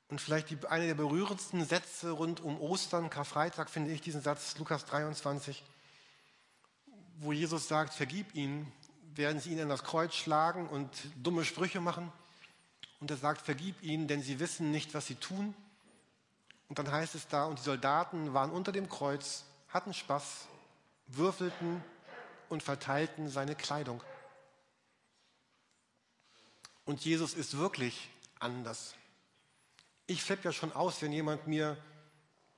Und 0.09 0.21
vielleicht 0.21 0.51
die, 0.51 0.59
eine 0.69 0.87
der 0.87 0.95
berührendsten 0.95 1.65
Sätze 1.65 2.11
rund 2.11 2.41
um 2.41 2.61
Ostern, 2.61 3.11
Karfreitag, 3.11 3.71
finde 3.71 3.93
ich 3.93 4.01
diesen 4.01 4.21
Satz, 4.21 4.57
Lukas 4.59 4.85
23, 4.85 5.63
wo 7.19 7.33
Jesus 7.33 7.69
sagt, 7.69 7.95
vergib 7.95 8.35
ihnen, 8.35 8.71
werden 9.15 9.41
sie 9.41 9.51
ihn 9.51 9.61
an 9.61 9.69
das 9.69 9.85
Kreuz 9.85 10.15
schlagen 10.15 10.69
und 10.69 10.91
dumme 11.17 11.45
Sprüche 11.45 11.81
machen. 11.81 12.13
Und 13.01 13.11
er 13.11 13.17
sagt, 13.17 13.41
vergib 13.41 13.83
ihnen, 13.83 14.09
denn 14.09 14.23
sie 14.23 14.41
wissen 14.41 14.71
nicht, 14.71 14.95
was 14.95 15.07
sie 15.07 15.15
tun. 15.15 15.55
Und 16.69 16.79
dann 16.79 16.91
heißt 16.91 17.15
es 17.15 17.29
da, 17.29 17.45
und 17.45 17.59
die 17.59 17.63
Soldaten 17.63 18.35
waren 18.35 18.51
unter 18.51 18.73
dem 18.73 18.89
Kreuz, 18.89 19.45
hatten 19.69 19.95
Spaß, 19.95 20.47
würfelten 21.07 21.83
und 22.49 22.63
verteilten 22.63 23.29
seine 23.29 23.55
Kleidung. 23.55 24.03
Und 26.85 27.05
Jesus 27.05 27.35
ist 27.35 27.57
wirklich 27.57 28.11
anders. 28.39 28.95
Ich 30.07 30.23
flippe 30.23 30.45
ja 30.45 30.53
schon 30.53 30.73
aus, 30.73 31.01
wenn 31.01 31.13
jemand 31.13 31.47
mir 31.47 31.77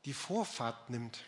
die 0.04 0.12
Vorfahrt 0.12 0.90
nimmt. 0.90 1.20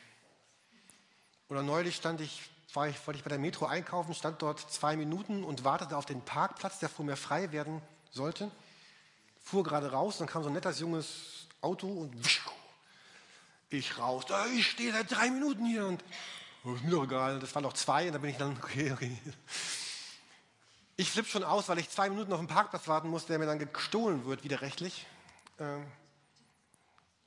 Oder 1.48 1.62
neulich 1.62 1.96
stand 1.96 2.20
ich, 2.20 2.42
war 2.74 2.88
ich, 2.88 3.06
wollte 3.06 3.18
ich 3.18 3.24
bei 3.24 3.30
der 3.30 3.38
Metro 3.38 3.66
einkaufen, 3.66 4.14
stand 4.14 4.42
dort 4.42 4.60
zwei 4.60 4.96
Minuten 4.96 5.44
und 5.44 5.64
wartete 5.64 5.96
auf 5.96 6.06
den 6.06 6.22
Parkplatz, 6.22 6.78
der 6.78 6.88
vor 6.88 7.04
mir 7.04 7.16
frei 7.16 7.52
werden 7.52 7.80
sollte. 8.10 8.50
Fuhr 9.42 9.62
gerade 9.62 9.92
raus, 9.92 10.18
dann 10.18 10.26
kam 10.26 10.42
so 10.42 10.48
ein 10.48 10.54
nettes 10.54 10.80
junges 10.80 11.46
Auto 11.60 11.86
und 11.86 12.14
ich 13.70 13.98
raus. 13.98 14.24
Ich 14.56 14.70
stehe 14.70 14.92
seit 14.92 15.10
drei 15.10 15.30
Minuten 15.30 15.66
hier 15.66 15.86
und 15.86 16.02
oh, 16.64 16.74
ist 16.74 16.84
mir 16.84 16.90
doch 16.90 17.04
egal. 17.04 17.38
Das 17.38 17.54
waren 17.54 17.62
noch 17.62 17.72
zwei 17.74 18.06
und 18.06 18.12
da 18.12 18.18
bin 18.18 18.30
ich 18.30 18.36
dann, 18.36 18.56
okay, 18.56 18.92
okay. 18.92 19.16
Ich 20.96 21.10
flippe 21.10 21.28
schon 21.28 21.44
aus, 21.44 21.68
weil 21.68 21.78
ich 21.78 21.88
zwei 21.90 22.10
Minuten 22.10 22.32
auf 22.32 22.40
den 22.40 22.48
Parkplatz 22.48 22.88
warten 22.88 23.08
muss, 23.08 23.26
der 23.26 23.38
mir 23.38 23.46
dann 23.46 23.58
gestohlen 23.58 24.24
wird, 24.24 24.42
widerrechtlich. 24.42 25.06
Ähm, 25.60 25.86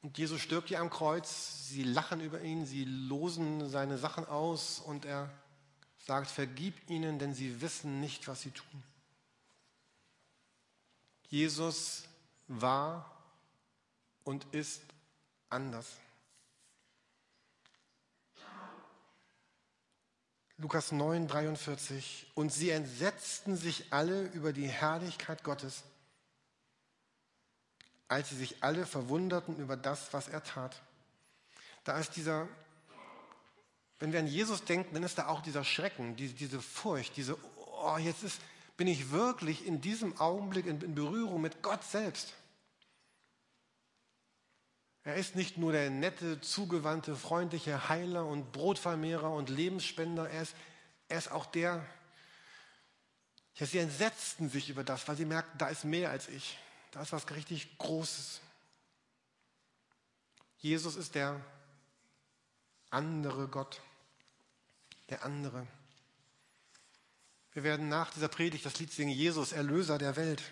und 0.01 0.17
Jesus 0.17 0.41
stirbt 0.41 0.70
hier 0.70 0.79
am 0.79 0.89
Kreuz, 0.89 1.67
sie 1.70 1.84
lachen 1.84 2.22
über 2.22 2.41
ihn, 2.41 2.65
sie 2.65 2.86
losen 2.86 3.70
seine 3.70 3.98
Sachen 3.98 4.25
aus 4.25 4.79
und 4.79 5.05
er 5.05 5.29
sagt, 6.00 6.29
vergib 6.29 6.89
ihnen, 6.89 7.20
denn 7.20 7.36
sie 7.36 7.62
wissen 7.62 8.01
nicht, 8.01 8.27
was 8.27 8.41
sie 8.41 8.51
tun. 8.51 8.84
Jesus 11.29 12.03
war 12.48 13.10
und 14.24 14.46
ist 14.53 14.81
anders. 15.50 15.88
Lukas 20.58 20.91
9, 20.91 21.27
43. 21.27 22.27
Und 22.36 22.51
sie 22.51 22.70
entsetzten 22.70 23.55
sich 23.55 23.91
alle 23.91 24.25
über 24.34 24.53
die 24.53 24.67
Herrlichkeit 24.67 25.43
Gottes 25.43 25.84
als 28.12 28.27
sie 28.27 28.36
sich 28.36 28.62
alle 28.62 28.86
verwunderten 28.86 29.58
über 29.58 29.77
das, 29.77 30.12
was 30.12 30.27
er 30.27 30.44
tat. 30.44 30.82
Da 31.86 31.98
ist 31.98 32.18
dieser, 32.18 32.46
wenn 34.00 34.12
wir 34.12 34.20
an 34.20 34.27
Jesus 34.27 34.65
denken, 34.65 34.94
dann 34.94 35.03
ist 35.03 35.18
da 35.18 35.27
auch 35.27 35.41
dieser 35.41 35.63
Schrecken, 35.63 36.18
diese, 36.18 36.34
diese 36.34 36.62
Furcht, 36.62 37.15
diese, 37.15 37.38
oh, 37.56 37.98
jetzt 37.98 38.24
ist, 38.24 38.41
bin 38.75 38.88
ich 38.88 39.12
wirklich 39.12 39.65
in 39.65 39.80
diesem 39.80 40.20
Augenblick 40.20 40.65
in, 40.65 40.82
in 40.82 40.94
Berührung 40.94 41.39
mit 41.39 41.63
Gott 41.63 41.86
selbst. 41.86 42.34
Er 45.06 45.15
ist 45.15 45.38
nicht 45.38 45.58
nur 45.58 45.72
der 45.72 45.89
nette, 45.89 46.41
zugewandte, 46.41 47.15
freundliche 47.15 47.88
Heiler 47.88 48.25
und 48.25 48.51
Brotvermehrer 48.51 49.32
und 49.32 49.50
Lebensspender, 49.50 50.30
er 50.30 50.41
ist, 50.41 50.56
er 51.08 51.18
ist 51.18 51.32
auch 51.32 51.46
der, 51.46 51.86
ja, 53.56 53.65
sie 53.65 53.77
entsetzten 53.77 54.50
sich 54.50 54.70
über 54.70 54.84
das, 54.84 55.08
weil 55.08 55.15
sie 55.15 55.25
merkten, 55.25 55.58
da 55.58 55.70
ist 55.70 55.86
mehr 55.86 56.10
als 56.10 56.27
ich. 56.27 56.58
Da 56.91 57.01
ist 57.01 57.13
was 57.13 57.29
richtig 57.31 57.77
Großes. 57.77 58.41
Jesus 60.57 60.95
ist 60.95 61.15
der 61.15 61.43
andere 62.89 63.48
Gott, 63.48 63.81
der 65.10 65.24
andere. 65.24 65.65
Wir 67.53 67.63
werden 67.63 67.89
nach 67.89 68.12
dieser 68.12 68.27
Predigt 68.27 68.65
das 68.65 68.79
Lied 68.79 68.91
singen, 68.91 69.12
Jesus, 69.12 69.53
Erlöser 69.53 69.98
der 69.98 70.15
Welt. 70.17 70.43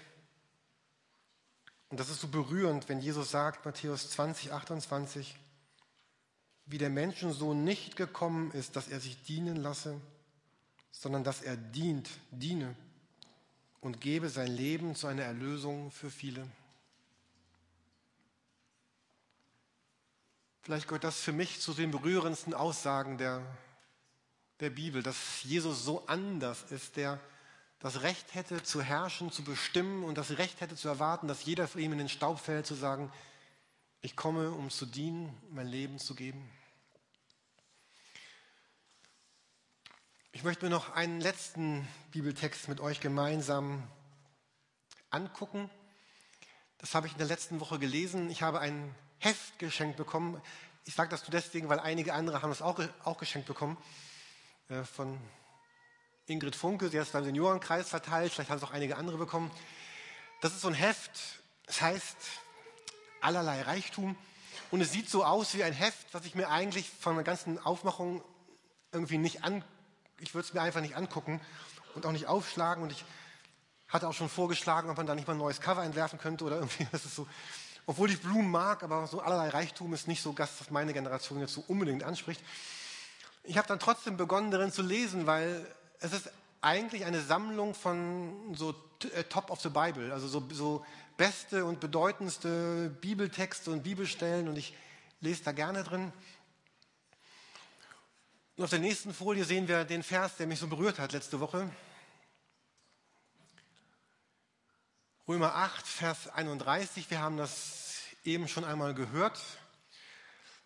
Und 1.89 1.99
das 1.99 2.09
ist 2.09 2.21
so 2.21 2.27
berührend, 2.27 2.87
wenn 2.87 2.99
Jesus 2.99 3.31
sagt, 3.31 3.65
Matthäus 3.65 4.09
20, 4.11 4.51
28, 4.53 5.35
wie 6.65 6.77
der 6.77 6.89
Menschensohn 6.89 7.63
nicht 7.63 7.95
gekommen 7.95 8.51
ist, 8.51 8.75
dass 8.75 8.87
er 8.87 8.99
sich 8.99 9.21
dienen 9.23 9.57
lasse, 9.57 9.99
sondern 10.91 11.23
dass 11.23 11.41
er 11.41 11.57
dient, 11.57 12.09
diene 12.31 12.75
und 13.81 14.01
gebe 14.01 14.29
sein 14.29 14.51
Leben 14.51 14.95
zu 14.95 15.07
einer 15.07 15.23
Erlösung 15.23 15.91
für 15.91 16.09
viele. 16.09 16.47
Vielleicht 20.61 20.87
gehört 20.87 21.03
das 21.03 21.19
für 21.19 21.31
mich 21.31 21.61
zu 21.61 21.73
den 21.73 21.91
berührendsten 21.91 22.53
Aussagen 22.53 23.17
der, 23.17 23.41
der 24.59 24.69
Bibel, 24.69 25.01
dass 25.01 25.43
Jesus 25.43 25.83
so 25.83 26.05
anders 26.07 26.63
ist, 26.71 26.97
der 26.97 27.19
das 27.79 28.01
Recht 28.01 28.35
hätte 28.35 28.61
zu 28.61 28.81
herrschen, 28.81 29.31
zu 29.31 29.43
bestimmen 29.43 30.03
und 30.03 30.17
das 30.17 30.37
Recht 30.37 30.59
hätte 30.59 30.75
zu 30.75 30.89
erwarten, 30.89 31.27
dass 31.27 31.45
jeder 31.45 31.67
für 31.67 31.79
ihn 31.79 31.93
in 31.93 31.97
den 31.97 32.09
Staub 32.09 32.39
fällt, 32.39 32.67
zu 32.67 32.75
sagen, 32.75 33.11
ich 34.01 34.15
komme, 34.15 34.51
um 34.51 34.69
zu 34.69 34.85
dienen, 34.85 35.35
mein 35.49 35.67
Leben 35.67 35.97
zu 35.97 36.13
geben. 36.13 36.49
Ich 40.31 40.43
möchte 40.43 40.63
mir 40.63 40.69
noch 40.69 40.93
einen 40.93 41.19
letzten 41.19 41.87
Bibeltext 42.11 42.67
mit 42.67 42.79
euch 42.79 42.99
gemeinsam 42.99 43.81
angucken. 45.09 45.71
Das 46.77 46.93
habe 46.93 47.07
ich 47.07 47.13
in 47.13 47.17
der 47.17 47.27
letzten 47.27 47.59
Woche 47.59 47.79
gelesen. 47.79 48.29
Ich 48.29 48.43
habe 48.43 48.59
ein 48.59 48.93
Heft 49.17 49.57
geschenkt 49.57 49.97
bekommen. 49.97 50.39
Ich 50.85 50.93
sage 50.93 51.09
das 51.09 51.23
nur 51.23 51.31
deswegen, 51.31 51.67
weil 51.67 51.79
einige 51.79 52.13
andere 52.13 52.43
haben 52.43 52.51
es 52.51 52.61
auch, 52.61 52.79
auch 53.03 53.17
geschenkt 53.17 53.47
bekommen. 53.47 53.75
Äh, 54.69 54.83
von 54.83 55.19
Ingrid 56.27 56.55
Funke. 56.55 56.89
Sie 56.89 56.99
hat 56.99 57.07
es 57.07 57.11
beim 57.11 57.23
Seniorenkreis 57.23 57.89
verteilt. 57.89 58.31
Vielleicht 58.31 58.51
haben 58.51 58.59
es 58.59 58.63
auch 58.63 58.71
einige 58.71 58.97
andere 58.97 59.17
bekommen. 59.17 59.49
Das 60.41 60.53
ist 60.53 60.61
so 60.61 60.67
ein 60.67 60.75
Heft. 60.75 61.41
Es 61.65 61.81
heißt 61.81 62.17
allerlei 63.19 63.63
Reichtum. 63.63 64.15
Und 64.69 64.81
es 64.81 64.91
sieht 64.91 65.09
so 65.09 65.25
aus 65.25 65.55
wie 65.55 65.63
ein 65.63 65.73
Heft, 65.73 66.13
was 66.13 66.23
ich 66.25 66.35
mir 66.35 66.49
eigentlich 66.49 66.87
von 66.87 67.15
der 67.15 67.23
ganzen 67.23 67.57
Aufmachung 67.57 68.23
irgendwie 68.91 69.17
nicht 69.17 69.43
an, 69.43 69.63
ich 70.21 70.33
würde 70.33 70.47
es 70.47 70.53
mir 70.53 70.61
einfach 70.61 70.81
nicht 70.81 70.95
angucken 70.95 71.41
und 71.95 72.05
auch 72.05 72.11
nicht 72.11 72.27
aufschlagen. 72.27 72.83
Und 72.83 72.91
ich 72.91 73.05
hatte 73.87 74.07
auch 74.07 74.13
schon 74.13 74.29
vorgeschlagen, 74.29 74.89
ob 74.89 74.97
man 74.97 75.05
da 75.05 75.15
nicht 75.15 75.27
mal 75.27 75.33
ein 75.33 75.39
neues 75.39 75.61
Cover 75.61 75.83
entwerfen 75.83 76.19
könnte 76.19 76.45
oder 76.45 76.57
irgendwie. 76.57 76.87
Das 76.91 77.05
ist 77.05 77.15
so, 77.15 77.27
obwohl 77.85 78.09
ich 78.09 78.21
Blumen 78.21 78.51
mag, 78.51 78.83
aber 78.83 79.07
so 79.07 79.21
allerlei 79.21 79.49
Reichtum 79.49 79.93
ist 79.93 80.07
nicht 80.07 80.21
so 80.21 80.31
das, 80.31 80.59
was 80.59 80.69
meine 80.69 80.93
Generation 80.93 81.39
jetzt 81.39 81.53
so 81.53 81.63
unbedingt 81.67 82.03
anspricht. 82.03 82.41
Ich 83.43 83.57
habe 83.57 83.67
dann 83.67 83.79
trotzdem 83.79 84.17
begonnen, 84.17 84.51
darin 84.51 84.71
zu 84.71 84.81
lesen, 84.81 85.25
weil 85.25 85.65
es 85.99 86.13
ist 86.13 86.29
eigentlich 86.61 87.05
eine 87.05 87.21
Sammlung 87.21 87.73
von 87.73 88.53
so 88.53 88.75
äh, 89.15 89.23
Top 89.23 89.49
of 89.49 89.61
the 89.61 89.69
Bible, 89.69 90.11
also 90.11 90.27
so, 90.27 90.43
so 90.51 90.85
beste 91.17 91.65
und 91.65 91.79
bedeutendste 91.79 92.89
Bibeltexte 93.01 93.71
und 93.71 93.83
Bibelstellen 93.83 94.47
und 94.47 94.57
ich 94.57 94.75
lese 95.21 95.43
da 95.43 95.51
gerne 95.51 95.83
drin. 95.83 96.13
Und 98.59 98.65
auf 98.65 98.71
der 98.71 98.79
nächsten 98.79 99.13
Folie 99.13 99.45
sehen 99.45 99.69
wir 99.69 99.85
den 99.85 100.03
Vers, 100.03 100.35
der 100.35 100.45
mich 100.45 100.59
so 100.59 100.67
berührt 100.67 100.99
hat 100.99 101.13
letzte 101.13 101.39
Woche. 101.39 101.71
Römer 105.25 105.55
8, 105.55 105.87
Vers 105.87 106.27
31. 106.27 107.09
Wir 107.09 107.21
haben 107.21 107.37
das 107.37 108.01
eben 108.25 108.49
schon 108.49 108.65
einmal 108.65 108.93
gehört. 108.93 109.39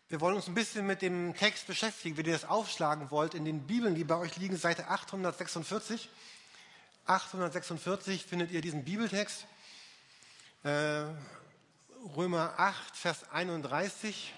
Wir 0.10 0.22
wollen 0.22 0.36
uns 0.36 0.48
ein 0.48 0.56
bisschen 0.56 0.88
mit 0.88 1.04
dem 1.04 1.36
Text 1.38 1.68
beschäftigen, 1.68 2.18
wie 2.18 2.24
ihr 2.24 2.34
das 2.34 2.46
aufschlagen 2.46 3.12
wollt 3.12 3.36
in 3.36 3.46
den 3.46 3.68
Bibeln, 3.68 3.94
die 3.94 4.04
bei 4.04 4.16
euch 4.16 4.38
liegen, 4.38 4.58
Seite 4.58 4.88
846. 4.88 6.10
846 7.06 8.26
findet 8.26 8.50
ihr 8.50 8.62
diesen 8.62 8.84
Bibeltext. 8.84 9.46
Äh, 10.64 11.04
Römer 12.16 12.56
8, 12.58 12.98
Vers 12.98 13.30
31. 13.30 14.34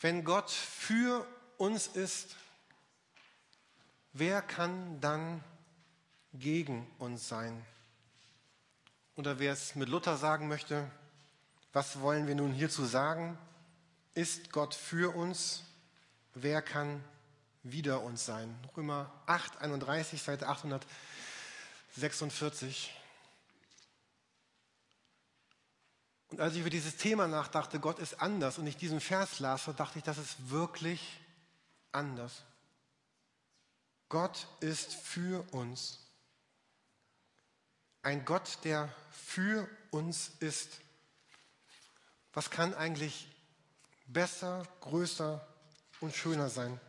Wenn 0.00 0.24
Gott 0.24 0.50
für 0.50 1.24
uns 1.60 1.86
ist, 1.86 2.34
wer 4.12 4.40
kann 4.40 5.00
dann 5.00 5.44
gegen 6.32 6.90
uns 6.98 7.28
sein? 7.28 7.62
Oder 9.16 9.38
wer 9.38 9.52
es 9.52 9.74
mit 9.74 9.90
Luther 9.90 10.16
sagen 10.16 10.48
möchte, 10.48 10.90
was 11.74 12.00
wollen 12.00 12.26
wir 12.26 12.34
nun 12.34 12.52
hierzu 12.52 12.86
sagen? 12.86 13.36
Ist 14.14 14.50
Gott 14.52 14.74
für 14.74 15.14
uns? 15.14 15.64
Wer 16.34 16.62
kann 16.62 17.04
wider 17.62 18.02
uns 18.02 18.24
sein? 18.24 18.58
Römer 18.76 19.12
8, 19.26 19.60
31, 19.60 20.22
Seite 20.22 20.48
846. 20.48 22.96
Und 26.28 26.40
als 26.40 26.54
ich 26.54 26.60
über 26.60 26.70
dieses 26.70 26.96
Thema 26.96 27.28
nachdachte, 27.28 27.80
Gott 27.80 27.98
ist 27.98 28.22
anders, 28.22 28.56
und 28.56 28.66
ich 28.66 28.78
diesen 28.78 29.00
Vers 29.00 29.40
las, 29.40 29.68
dachte 29.76 29.98
ich, 29.98 30.04
das 30.04 30.16
ist 30.16 30.48
wirklich 30.48 31.20
anders. 31.92 32.42
Gott 34.08 34.46
ist 34.60 34.94
für 34.94 35.42
uns. 35.52 35.98
Ein 38.02 38.24
Gott, 38.24 38.58
der 38.64 38.92
für 39.10 39.68
uns 39.90 40.32
ist. 40.40 40.80
Was 42.32 42.50
kann 42.50 42.74
eigentlich 42.74 43.28
besser, 44.06 44.66
größer 44.80 45.46
und 46.00 46.14
schöner 46.14 46.48
sein? 46.48 46.80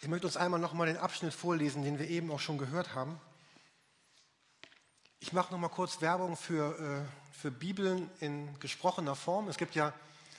Ich 0.00 0.08
möchte 0.08 0.26
uns 0.26 0.36
einmal 0.36 0.60
nochmal 0.60 0.86
den 0.86 0.98
Abschnitt 0.98 1.34
vorlesen, 1.34 1.82
den 1.82 1.98
wir 1.98 2.08
eben 2.08 2.30
auch 2.30 2.40
schon 2.40 2.58
gehört 2.58 2.94
haben. 2.94 3.20
Ich 5.18 5.32
mache 5.32 5.50
noch 5.52 5.58
mal 5.58 5.68
kurz 5.68 6.00
Werbung 6.00 6.36
für, 6.36 6.78
äh, 6.78 7.34
für 7.36 7.50
Bibeln 7.50 8.10
in 8.20 8.58
gesprochener 8.60 9.16
Form. 9.16 9.48
Es 9.48 9.56
gibt 9.56 9.74
ja 9.74 9.92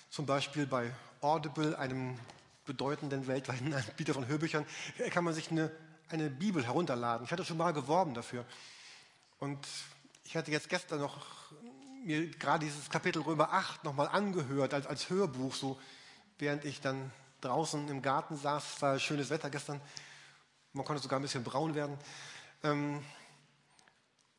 zum 0.10 0.26
Beispiel 0.26 0.66
bei 0.66 0.94
Audible, 1.22 1.78
einem 1.78 2.18
bedeutenden 2.67 3.25
weltweiten 3.25 3.73
Anbieter 3.73 4.13
von 4.13 4.27
Hörbüchern, 4.27 4.65
kann 5.10 5.23
man 5.23 5.34
sich 5.34 5.49
eine, 5.49 5.71
eine 6.10 6.30
Bibel 6.30 6.63
herunterladen. 6.63 7.25
Ich 7.25 7.32
hatte 7.32 7.43
schon 7.43 7.58
mal 7.58 7.73
geworben 7.73 8.13
dafür. 8.13 8.45
Und 9.39 9.65
ich 10.23 10.38
hatte 10.38 10.51
jetzt 10.51 10.69
gestern 10.69 10.99
noch 10.99 11.25
mir 12.03 12.27
gerade 12.30 12.65
dieses 12.65 12.89
Kapitel 12.89 13.21
Römer 13.21 13.51
8 13.51 13.84
nochmal 13.84 14.08
angehört 14.08 14.73
als, 14.73 14.88
als 14.88 15.10
Hörbuch, 15.10 15.56
so 15.56 15.80
während 16.38 16.63
ich 16.63 16.80
dann 16.80 17.12
draußen 17.41 17.88
im 17.89 18.01
Garten 18.01 18.38
saß. 18.38 18.75
Es 18.75 18.82
war 18.82 18.99
schönes 18.99 19.30
Wetter 19.30 19.49
gestern. 19.49 19.82
Man 20.73 20.86
konnte 20.86 21.01
sogar 21.01 21.19
ein 21.19 21.23
bisschen 21.23 21.43
braun 21.43 21.75
werden. 21.75 21.97
Ähm, 22.63 23.03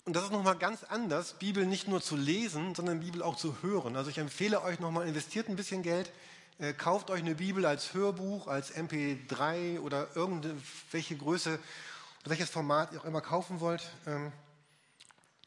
und 0.04 0.16
das 0.16 0.24
ist 0.24 0.32
nochmal 0.32 0.56
ganz 0.56 0.84
anders, 0.84 1.34
Bibel 1.34 1.66
nicht 1.66 1.86
nur 1.86 2.00
zu 2.00 2.16
lesen, 2.16 2.74
sondern 2.74 3.00
Bibel 3.00 3.22
auch 3.22 3.36
zu 3.36 3.62
hören. 3.62 3.94
Also 3.94 4.08
ich 4.08 4.16
empfehle 4.16 4.62
euch 4.62 4.80
nochmal, 4.80 5.06
investiert 5.06 5.50
ein 5.50 5.56
bisschen 5.56 5.82
Geld, 5.82 6.10
äh, 6.58 6.72
kauft 6.72 7.10
euch 7.10 7.20
eine 7.20 7.34
Bibel 7.34 7.64
als 7.66 7.94
Hörbuch, 7.94 8.46
als 8.48 8.74
MP3 8.74 9.80
oder 9.80 10.08
irgendwelche 10.14 11.16
Größe 11.16 11.58
welches 12.24 12.50
Format 12.50 12.92
ihr 12.92 13.00
auch 13.00 13.04
immer 13.04 13.20
kaufen 13.20 13.60
wollt. 13.60 13.88
Ähm, 14.06 14.32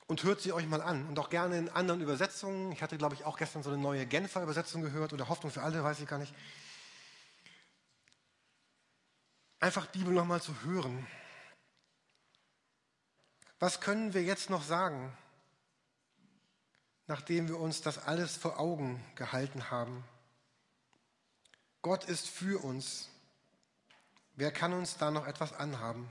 und 0.08 0.24
hört 0.24 0.42
sie 0.42 0.52
euch 0.52 0.68
mal 0.68 0.82
an. 0.82 1.08
Und 1.08 1.18
auch 1.20 1.30
gerne 1.30 1.58
in 1.58 1.70
anderen 1.70 2.02
Übersetzungen. 2.02 2.72
Ich 2.72 2.82
hatte, 2.82 2.98
glaube 2.98 3.16
ich, 3.16 3.24
auch 3.24 3.38
gestern 3.38 3.64
so 3.64 3.70
eine 3.70 3.82
neue 3.82 4.06
Genfer 4.06 4.44
Übersetzung 4.44 4.82
gehört 4.82 5.14
oder 5.14 5.30
Hoffnung 5.30 5.52
für 5.52 5.62
alle, 5.62 5.84
weiß 5.84 6.00
ich 6.02 6.08
gar 6.08 6.20
nicht. 6.20 6.34
Einfach 9.60 9.86
Bibel 9.88 10.14
nochmal 10.14 10.42
zu 10.42 10.54
hören. 10.64 11.08
Was 13.60 13.80
können 13.80 14.14
wir 14.14 14.24
jetzt 14.24 14.50
noch 14.50 14.64
sagen, 14.64 15.16
nachdem 17.08 17.48
wir 17.48 17.60
uns 17.60 17.82
das 17.82 18.00
alles 18.00 18.36
vor 18.36 18.60
Augen 18.60 19.02
gehalten 19.16 19.70
haben? 19.70 20.04
Gott 21.82 22.04
ist 22.06 22.28
für 22.28 22.64
uns. 22.64 23.10
Wer 24.36 24.52
kann 24.52 24.74
uns 24.74 24.98
da 24.98 25.12
noch 25.12 25.26
etwas 25.26 25.54
anhaben? 25.54 26.10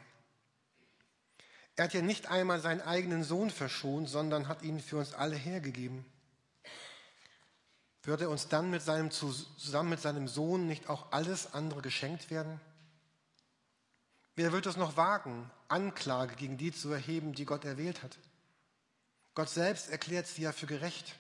Er 1.76 1.84
hat 1.84 1.94
ja 1.94 2.02
nicht 2.02 2.26
einmal 2.26 2.60
seinen 2.60 2.80
eigenen 2.80 3.24
Sohn 3.24 3.50
verschont, 3.50 4.08
sondern 4.08 4.48
hat 4.48 4.62
ihn 4.62 4.80
für 4.80 4.98
uns 4.98 5.14
alle 5.14 5.36
hergegeben. 5.36 6.04
Wird 8.02 8.20
er 8.22 8.30
uns 8.30 8.48
dann 8.48 8.70
mit 8.70 8.82
seinem, 8.82 9.10
zusammen 9.10 9.90
mit 9.90 10.00
seinem 10.00 10.26
Sohn 10.26 10.66
nicht 10.66 10.88
auch 10.88 11.12
alles 11.12 11.54
andere 11.54 11.82
geschenkt 11.82 12.30
werden? 12.30 12.60
Wer 14.36 14.52
wird 14.52 14.66
es 14.66 14.76
noch 14.76 14.96
wagen, 14.96 15.50
Anklage 15.68 16.34
gegen 16.34 16.56
die 16.56 16.72
zu 16.72 16.90
erheben, 16.90 17.32
die 17.34 17.44
Gott 17.44 17.64
erwählt 17.64 18.02
hat? 18.02 18.18
Gott 19.34 19.48
selbst 19.48 19.90
erklärt 19.90 20.26
sie 20.26 20.42
ja 20.42 20.52
für 20.52 20.66
gerecht. 20.66 21.14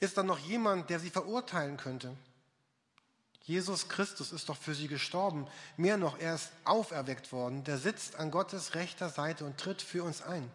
Ist 0.00 0.16
da 0.16 0.22
noch 0.22 0.38
jemand, 0.38 0.90
der 0.90 1.00
sie 1.00 1.10
verurteilen 1.10 1.76
könnte? 1.76 2.16
Jesus 3.42 3.88
Christus 3.88 4.32
ist 4.32 4.48
doch 4.48 4.56
für 4.56 4.74
sie 4.74 4.88
gestorben. 4.88 5.46
Mehr 5.76 5.96
noch, 5.96 6.18
er 6.18 6.34
ist 6.34 6.50
auferweckt 6.64 7.32
worden. 7.32 7.64
Der 7.64 7.78
sitzt 7.78 8.16
an 8.16 8.30
Gottes 8.30 8.74
rechter 8.74 9.08
Seite 9.08 9.44
und 9.44 9.58
tritt 9.58 9.82
für 9.82 10.04
uns 10.04 10.22
ein. 10.22 10.50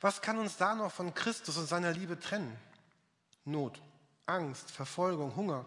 Was 0.00 0.22
kann 0.22 0.38
uns 0.38 0.56
da 0.56 0.74
noch 0.74 0.92
von 0.92 1.14
Christus 1.14 1.56
und 1.56 1.66
seiner 1.66 1.92
Liebe 1.92 2.18
trennen? 2.18 2.56
Not, 3.44 3.80
Angst, 4.26 4.70
Verfolgung, 4.70 5.36
Hunger, 5.36 5.64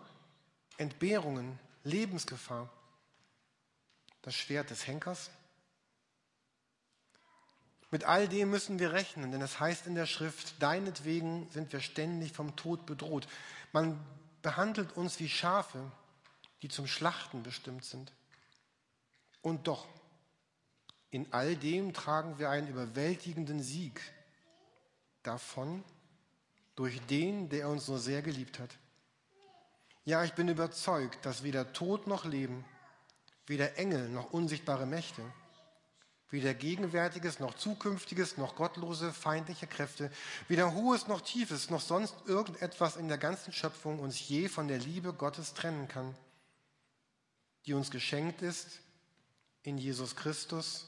Entbehrungen, 0.77 1.59
Lebensgefahr 1.83 2.69
das 4.21 4.35
Schwert 4.35 4.69
des 4.69 4.85
Henkers? 4.85 5.29
Mit 7.91 8.03
all 8.03 8.27
dem 8.27 8.51
müssen 8.51 8.77
wir 8.77 8.93
rechnen, 8.93 9.31
denn 9.31 9.41
es 9.41 9.59
heißt 9.59 9.87
in 9.87 9.95
der 9.95 10.05
Schrift, 10.05 10.61
deinetwegen 10.61 11.49
sind 11.49 11.73
wir 11.73 11.79
ständig 11.79 12.33
vom 12.33 12.55
Tod 12.55 12.85
bedroht. 12.85 13.27
Man 13.71 13.99
behandelt 14.41 14.95
uns 14.95 15.19
wie 15.19 15.29
Schafe, 15.29 15.91
die 16.61 16.69
zum 16.69 16.87
Schlachten 16.87 17.43
bestimmt 17.43 17.85
sind. 17.85 18.11
Und 19.41 19.67
doch, 19.67 19.87
in 21.11 21.31
all 21.31 21.55
dem 21.55 21.93
tragen 21.93 22.37
wir 22.39 22.49
einen 22.49 22.67
überwältigenden 22.67 23.61
Sieg 23.61 24.01
davon, 25.23 25.83
durch 26.75 27.01
den, 27.07 27.49
der 27.49 27.67
uns 27.67 27.85
so 27.85 27.97
sehr 27.97 28.21
geliebt 28.21 28.59
hat. 28.59 28.69
Ja, 30.05 30.23
ich 30.23 30.33
bin 30.33 30.47
überzeugt, 30.47 31.25
dass 31.25 31.43
weder 31.43 31.73
Tod 31.73 32.07
noch 32.07 32.25
Leben, 32.25 32.63
weder 33.47 33.77
Engel 33.77 34.07
noch 34.09 34.31
unsichtbare 34.31 34.85
Mächte, 34.85 35.21
Weder 36.31 36.53
Gegenwärtiges 36.53 37.39
noch 37.39 37.55
Zukünftiges 37.55 38.37
noch 38.37 38.55
gottlose 38.55 39.11
feindliche 39.11 39.65
Kräfte, 39.65 40.11
weder 40.47 40.73
Hohes 40.73 41.07
noch 41.07 41.21
Tiefes 41.21 41.71
noch 41.71 41.81
sonst 41.81 42.15
irgendetwas 42.25 42.97
in 42.97 43.07
der 43.07 43.17
ganzen 43.17 43.51
Schöpfung 43.51 43.99
uns 43.99 44.27
je 44.27 44.47
von 44.47 44.67
der 44.67 44.77
Liebe 44.77 45.11
Gottes 45.13 45.55
trennen 45.55 45.87
kann, 45.87 46.15
die 47.65 47.73
uns 47.73 47.89
geschenkt 47.89 48.43
ist 48.43 48.79
in 49.63 49.79
Jesus 49.79 50.15
Christus, 50.15 50.87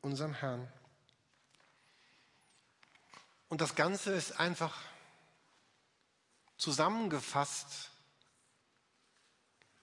unserem 0.00 0.34
Herrn. 0.34 0.66
Und 3.48 3.60
das 3.60 3.76
Ganze 3.76 4.12
ist 4.12 4.40
einfach 4.40 4.76
zusammengefasst, 6.56 7.90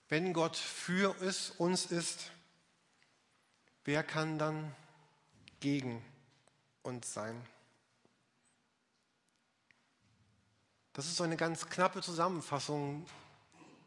wenn 0.09 0.33
Gott 0.33 0.57
für 0.57 1.15
uns 1.59 1.85
ist, 1.85 2.32
wer 3.85 4.03
kann 4.03 4.37
dann 4.37 4.73
gegen 5.59 6.03
uns 6.81 7.13
sein? 7.13 7.41
Das 10.93 11.05
ist 11.05 11.17
so 11.17 11.23
eine 11.23 11.37
ganz 11.37 11.69
knappe 11.69 12.01
Zusammenfassung 12.01 13.05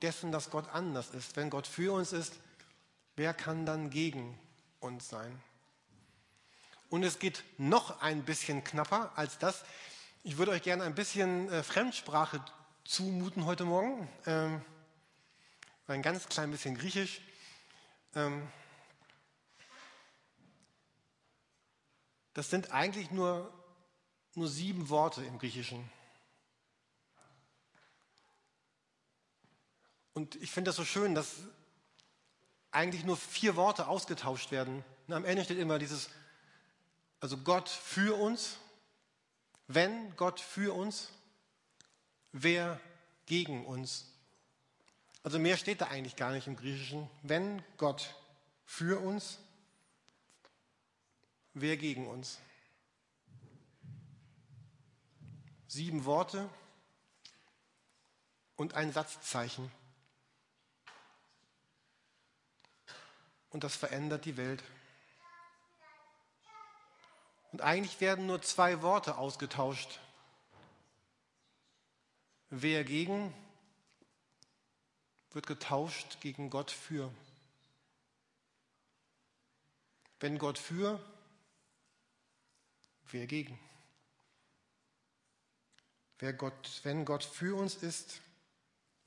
dessen, 0.03 0.33
dass 0.33 0.51
Gott 0.51 0.69
anders 0.71 1.11
ist. 1.11 1.37
Wenn 1.37 1.51
Gott 1.51 1.67
für 1.67 1.93
uns 1.93 2.13
ist, 2.13 2.35
wer 3.15 3.33
kann 3.33 3.65
dann 3.65 3.91
gegen 3.91 4.39
uns 4.81 5.09
sein? 5.09 5.41
Und 6.89 7.03
es 7.03 7.19
geht 7.19 7.45
noch 7.59 8.01
ein 8.01 8.25
bisschen 8.25 8.65
knapper 8.65 9.13
als 9.17 9.39
das. 9.39 9.65
Ich 10.23 10.39
würde 10.39 10.53
euch 10.53 10.63
gerne 10.63 10.85
ein 10.85 10.95
bisschen 10.95 11.49
äh, 11.51 11.63
Fremdsprache 11.63 12.45
zumuten 12.85 13.45
heute 13.45 13.65
Morgen. 13.65 14.09
Ähm, 14.27 14.61
ein 15.89 16.03
ganz 16.03 16.29
klein 16.29 16.51
bisschen 16.51 16.77
Griechisch. 16.77 17.21
Ähm, 18.15 18.49
das 22.37 22.51
sind 22.51 22.71
eigentlich 22.71 23.11
nur, 23.11 23.51
nur 24.35 24.47
sieben 24.47 24.91
Worte 24.91 25.25
im 25.25 25.39
Griechischen. 25.39 25.91
Und 30.13 30.35
ich 30.37 30.51
finde 30.51 30.69
das 30.69 30.77
so 30.77 30.85
schön, 30.85 31.15
dass 31.15 31.37
eigentlich 32.73 33.05
nur 33.05 33.17
vier 33.17 33.57
Worte 33.57 33.89
ausgetauscht 33.89 34.51
werden. 34.51 34.85
Und 35.07 35.15
am 35.15 35.25
Ende 35.25 35.45
steht 35.45 35.57
immer 35.57 35.79
dieses 35.79 36.11
also 37.21 37.39
Gott 37.39 37.71
für 37.71 38.15
uns, 38.21 38.59
wenn 39.67 40.15
Gott 40.17 40.39
für 40.39 40.75
uns, 40.75 41.09
wer 42.33 42.79
gegen 43.25 43.65
uns? 43.65 44.13
Also 45.23 45.39
mehr 45.39 45.57
steht 45.57 45.81
da 45.81 45.87
eigentlich 45.87 46.17
gar 46.17 46.33
nicht 46.33 46.49
im 46.49 46.57
Griechischen. 46.57 47.09
Wenn 47.23 47.63
Gott 47.79 48.15
für 48.67 49.01
uns, 49.01 49.39
wer 51.57 51.77
gegen 51.77 52.07
uns? 52.07 52.39
Sieben 55.67 56.05
Worte 56.05 56.49
und 58.57 58.75
ein 58.75 58.93
Satzzeichen. 58.93 59.71
Und 63.51 63.65
das 63.65 63.75
verändert 63.75 64.25
die 64.27 64.37
Welt. 64.37 64.63
Und 67.53 67.63
eigentlich 67.63 68.01
werden 68.01 68.27
nur 68.27 68.43
zwei 68.43 68.83
Worte 68.83 69.17
ausgetauscht. 69.17 69.99
Wer 72.51 72.85
gegen 72.85 73.35
wird 75.37 75.47
getauscht 75.47 76.21
gegen 76.21 76.49
Gott 76.49 76.71
für. 76.71 77.13
Wenn 80.19 80.39
Gott 80.39 80.59
für, 80.59 80.99
wer 83.13 83.27
gegen? 83.27 83.59
Wer 86.19 86.33
Gott, 86.33 86.81
wenn 86.83 87.05
Gott 87.05 87.25
für 87.25 87.57
uns 87.57 87.75
ist, 87.77 88.21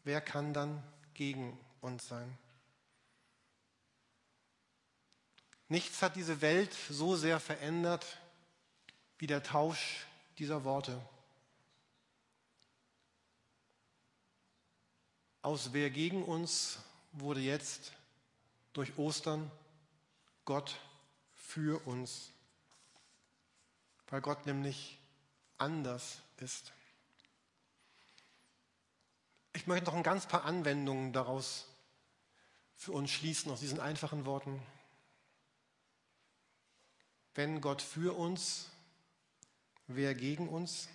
wer 0.03 0.21
kann 0.21 0.53
dann 0.53 0.83
gegen 1.13 1.59
uns 1.81 2.07
sein? 2.07 2.37
Nichts 5.67 6.01
hat 6.01 6.15
diese 6.15 6.41
Welt 6.41 6.75
so 6.89 7.15
sehr 7.15 7.39
verändert 7.39 8.17
wie 9.19 9.27
der 9.27 9.43
Tausch 9.43 10.05
dieser 10.37 10.63
Worte. 10.63 10.99
Aus 15.41 15.73
wer 15.73 15.89
gegen 15.89 16.23
uns 16.23 16.79
wurde 17.11 17.39
jetzt 17.39 17.93
durch 18.73 18.97
Ostern 18.97 19.51
Gott 20.45 20.75
für 21.33 21.85
uns, 21.85 22.31
weil 24.09 24.21
Gott 24.21 24.45
nämlich 24.45 24.99
anders 25.57 26.21
ist. 26.37 26.71
Ich 29.53 29.67
möchte 29.67 29.85
noch 29.85 29.95
ein 29.95 30.03
ganz 30.03 30.27
paar 30.27 30.45
Anwendungen 30.45 31.13
daraus 31.13 31.67
für 32.75 32.91
uns 32.91 33.11
schließen, 33.11 33.51
aus 33.51 33.59
diesen 33.59 33.79
einfachen 33.79 34.25
Worten. 34.25 34.61
Wenn 37.35 37.61
Gott 37.61 37.81
für 37.81 38.17
uns 38.17 38.69
Wer 39.91 40.13
gegen 40.13 40.47
uns? 40.47 40.87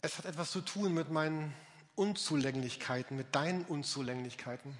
Es 0.00 0.16
hat 0.16 0.24
etwas 0.24 0.50
zu 0.50 0.62
tun 0.62 0.94
mit 0.94 1.10
meinen 1.10 1.54
Unzulänglichkeiten, 1.96 3.18
mit 3.18 3.34
deinen 3.34 3.66
Unzulänglichkeiten. 3.66 4.74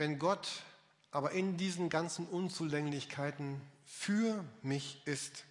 Wenn 0.00 0.18
Gott 0.18 0.62
aber 1.10 1.32
in 1.32 1.58
diesen 1.58 1.90
ganzen 1.90 2.26
Unzulänglichkeiten 2.26 3.60
für 3.84 4.42
mich 4.62 5.02
ist, 5.04 5.44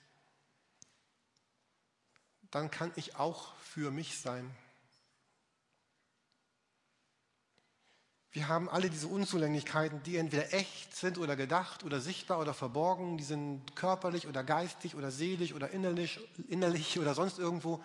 dann 2.49 2.71
kann 2.71 2.91
ich 2.95 3.15
auch 3.15 3.53
für 3.57 3.91
mich 3.91 4.17
sein. 4.17 4.49
Wir 8.31 8.47
haben 8.47 8.69
alle 8.69 8.89
diese 8.89 9.07
Unzulänglichkeiten, 9.07 10.01
die 10.01 10.17
entweder 10.17 10.51
echt 10.51 10.95
sind 10.95 11.19
oder 11.19 11.35
gedacht 11.35 11.83
oder 11.83 12.01
sichtbar 12.01 12.39
oder 12.39 12.55
verborgen. 12.55 13.19
Die 13.19 13.23
sind 13.23 13.75
körperlich 13.75 14.25
oder 14.25 14.43
geistig 14.43 14.95
oder 14.95 15.11
seelisch 15.11 15.53
oder 15.53 15.69
innerlich, 15.69 16.19
innerlich 16.47 16.97
oder 16.97 17.13
sonst 17.13 17.37
irgendwo. 17.37 17.83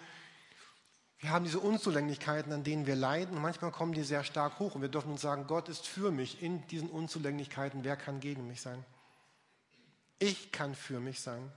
Wir 1.24 1.30
haben 1.30 1.46
diese 1.46 1.58
Unzulänglichkeiten, 1.58 2.52
an 2.52 2.64
denen 2.64 2.84
wir 2.84 2.96
leiden. 2.96 3.36
Und 3.36 3.42
manchmal 3.42 3.70
kommen 3.70 3.94
die 3.94 4.02
sehr 4.02 4.24
stark 4.24 4.58
hoch. 4.58 4.74
Und 4.74 4.82
wir 4.82 4.90
dürfen 4.90 5.10
uns 5.10 5.22
sagen, 5.22 5.46
Gott 5.46 5.70
ist 5.70 5.86
für 5.86 6.10
mich 6.10 6.42
in 6.42 6.66
diesen 6.66 6.90
Unzulänglichkeiten. 6.90 7.82
Wer 7.82 7.96
kann 7.96 8.20
gegen 8.20 8.46
mich 8.46 8.60
sein? 8.60 8.84
Ich 10.18 10.52
kann 10.52 10.74
für 10.74 11.00
mich 11.00 11.20
sein. 11.20 11.50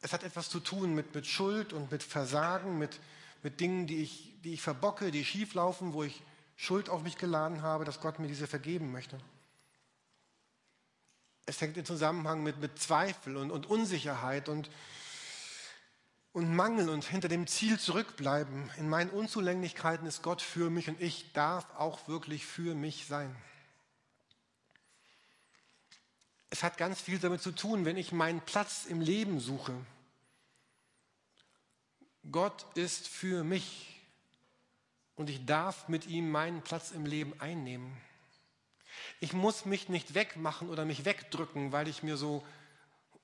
Es 0.00 0.12
hat 0.12 0.24
etwas 0.24 0.50
zu 0.50 0.58
tun 0.58 0.96
mit, 0.96 1.14
mit 1.14 1.28
Schuld 1.28 1.72
und 1.72 1.92
mit 1.92 2.02
Versagen, 2.02 2.76
mit, 2.76 2.98
mit 3.44 3.60
Dingen, 3.60 3.86
die 3.86 4.02
ich, 4.02 4.32
die 4.42 4.54
ich 4.54 4.60
verbocke, 4.60 5.12
die 5.12 5.24
schieflaufen, 5.24 5.92
wo 5.92 6.02
ich 6.02 6.24
Schuld 6.56 6.88
auf 6.88 7.04
mich 7.04 7.18
geladen 7.18 7.62
habe, 7.62 7.84
dass 7.84 8.00
Gott 8.00 8.18
mir 8.18 8.26
diese 8.26 8.48
vergeben 8.48 8.90
möchte. 8.90 9.16
Es 11.46 11.60
hängt 11.60 11.76
im 11.76 11.84
Zusammenhang 11.84 12.42
mit, 12.42 12.58
mit 12.58 12.80
Zweifel 12.80 13.36
und, 13.36 13.52
und 13.52 13.66
Unsicherheit 13.66 14.48
und, 14.48 14.68
und 16.34 16.52
Mangel 16.52 16.88
und 16.88 17.04
hinter 17.04 17.28
dem 17.28 17.46
Ziel 17.46 17.78
zurückbleiben. 17.78 18.68
In 18.76 18.88
meinen 18.88 19.10
Unzulänglichkeiten 19.10 20.06
ist 20.06 20.22
Gott 20.22 20.42
für 20.42 20.68
mich 20.68 20.88
und 20.88 21.00
ich 21.00 21.32
darf 21.32 21.64
auch 21.78 22.08
wirklich 22.08 22.44
für 22.44 22.74
mich 22.74 23.06
sein. 23.06 23.34
Es 26.50 26.64
hat 26.64 26.76
ganz 26.76 27.00
viel 27.00 27.20
damit 27.20 27.40
zu 27.40 27.52
tun, 27.52 27.84
wenn 27.84 27.96
ich 27.96 28.10
meinen 28.10 28.40
Platz 28.40 28.84
im 28.84 29.00
Leben 29.00 29.38
suche. 29.38 29.74
Gott 32.30 32.66
ist 32.74 33.06
für 33.06 33.44
mich 33.44 34.00
und 35.14 35.30
ich 35.30 35.46
darf 35.46 35.88
mit 35.88 36.08
ihm 36.08 36.32
meinen 36.32 36.62
Platz 36.62 36.90
im 36.90 37.06
Leben 37.06 37.40
einnehmen. 37.40 37.96
Ich 39.20 39.34
muss 39.34 39.66
mich 39.66 39.88
nicht 39.88 40.14
wegmachen 40.14 40.68
oder 40.68 40.84
mich 40.84 41.04
wegdrücken, 41.04 41.70
weil 41.70 41.86
ich 41.86 42.02
mir 42.02 42.16
so 42.16 42.44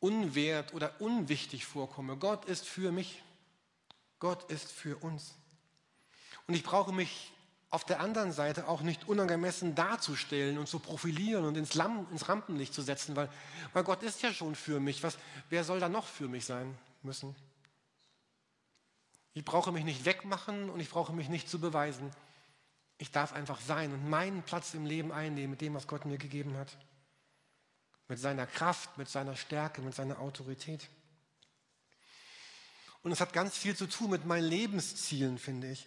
unwert 0.01 0.75
oder 0.75 1.01
unwichtig 1.01 1.67
vorkomme. 1.67 2.17
Gott 2.17 2.47
ist 2.47 2.67
für 2.67 2.91
mich. 2.91 3.23
Gott 4.19 4.51
ist 4.51 4.73
für 4.73 4.97
uns. 4.97 5.35
Und 6.47 6.55
ich 6.55 6.63
brauche 6.63 6.93
mich 6.93 7.33
auf 7.71 7.85
der 7.85 8.01
anderen 8.01 8.33
Seite 8.33 8.67
auch 8.67 8.83
nicht 8.83 9.09
unangemessen 9.09 9.77
darzustellen 9.77 10.59
und 10.59 10.69
zu 10.69 10.81
profilieren 10.81 11.45
und 11.45 11.57
ins, 11.57 11.75
Lamm, 11.75 12.07
ins 12.11 12.29
Rampenlicht 12.29 12.75
zu 12.75 12.83
setzen, 12.83 13.15
weil, 13.15 13.29
weil 13.73 13.85
Gott 13.85 14.03
ist 14.03 14.23
ja 14.23 14.33
schon 14.33 14.57
für 14.57 14.81
mich. 14.81 15.03
Was, 15.05 15.17
wer 15.51 15.63
soll 15.63 15.79
da 15.79 15.89
noch 15.89 16.07
für 16.07 16.27
mich 16.27 16.45
sein 16.45 16.77
müssen? 17.03 17.37
Ich 19.33 19.45
brauche 19.45 19.71
mich 19.71 19.85
nicht 19.85 20.05
wegmachen 20.05 20.69
und 20.71 20.81
ich 20.81 20.91
brauche 20.91 21.13
mich 21.13 21.29
nicht 21.29 21.49
zu 21.49 21.61
beweisen. 21.61 22.11
Ich 22.99 23.13
darf 23.13 23.33
einfach 23.33 23.61
sein 23.61 23.93
und 23.93 24.11
meinen 24.11 24.43
Platz 24.43 24.75
im 24.75 24.85
Leben 24.85 25.13
einnehmen 25.13 25.51
mit 25.51 25.61
dem, 25.61 25.75
was 25.75 25.87
Gott 25.87 26.05
mir 26.05 26.19
gegeben 26.19 26.57
hat. 26.57 26.77
Mit 28.11 28.18
seiner 28.18 28.49
Kraft, 28.49 28.99
mit 28.99 29.09
seiner 29.09 29.37
Stärke, 29.37 29.83
mit 29.83 29.94
seiner 29.94 30.18
Autorität. 30.18 30.88
Und 33.05 33.12
es 33.12 33.20
hat 33.20 33.33
ganz 33.33 33.57
viel 33.57 33.77
zu 33.77 33.87
tun 33.87 34.11
mit 34.11 34.27
meinen 34.27 34.49
Lebenszielen, 34.49 35.38
finde 35.38 35.70
ich. 35.70 35.87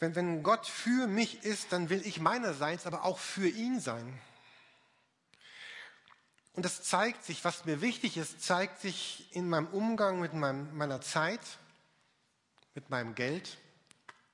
Wenn, 0.00 0.14
wenn 0.14 0.42
Gott 0.42 0.66
für 0.66 1.06
mich 1.06 1.42
ist, 1.42 1.72
dann 1.72 1.88
will 1.88 2.06
ich 2.06 2.20
meinerseits 2.20 2.84
aber 2.84 3.04
auch 3.04 3.18
für 3.18 3.48
ihn 3.48 3.80
sein. 3.80 4.20
Und 6.52 6.66
das 6.66 6.82
zeigt 6.82 7.24
sich, 7.24 7.42
was 7.42 7.64
mir 7.64 7.80
wichtig 7.80 8.18
ist, 8.18 8.42
zeigt 8.42 8.78
sich 8.82 9.34
in 9.34 9.48
meinem 9.48 9.68
Umgang 9.68 10.20
mit 10.20 10.34
meinem, 10.34 10.76
meiner 10.76 11.00
Zeit, 11.00 11.40
mit 12.74 12.90
meinem 12.90 13.14
Geld 13.14 13.56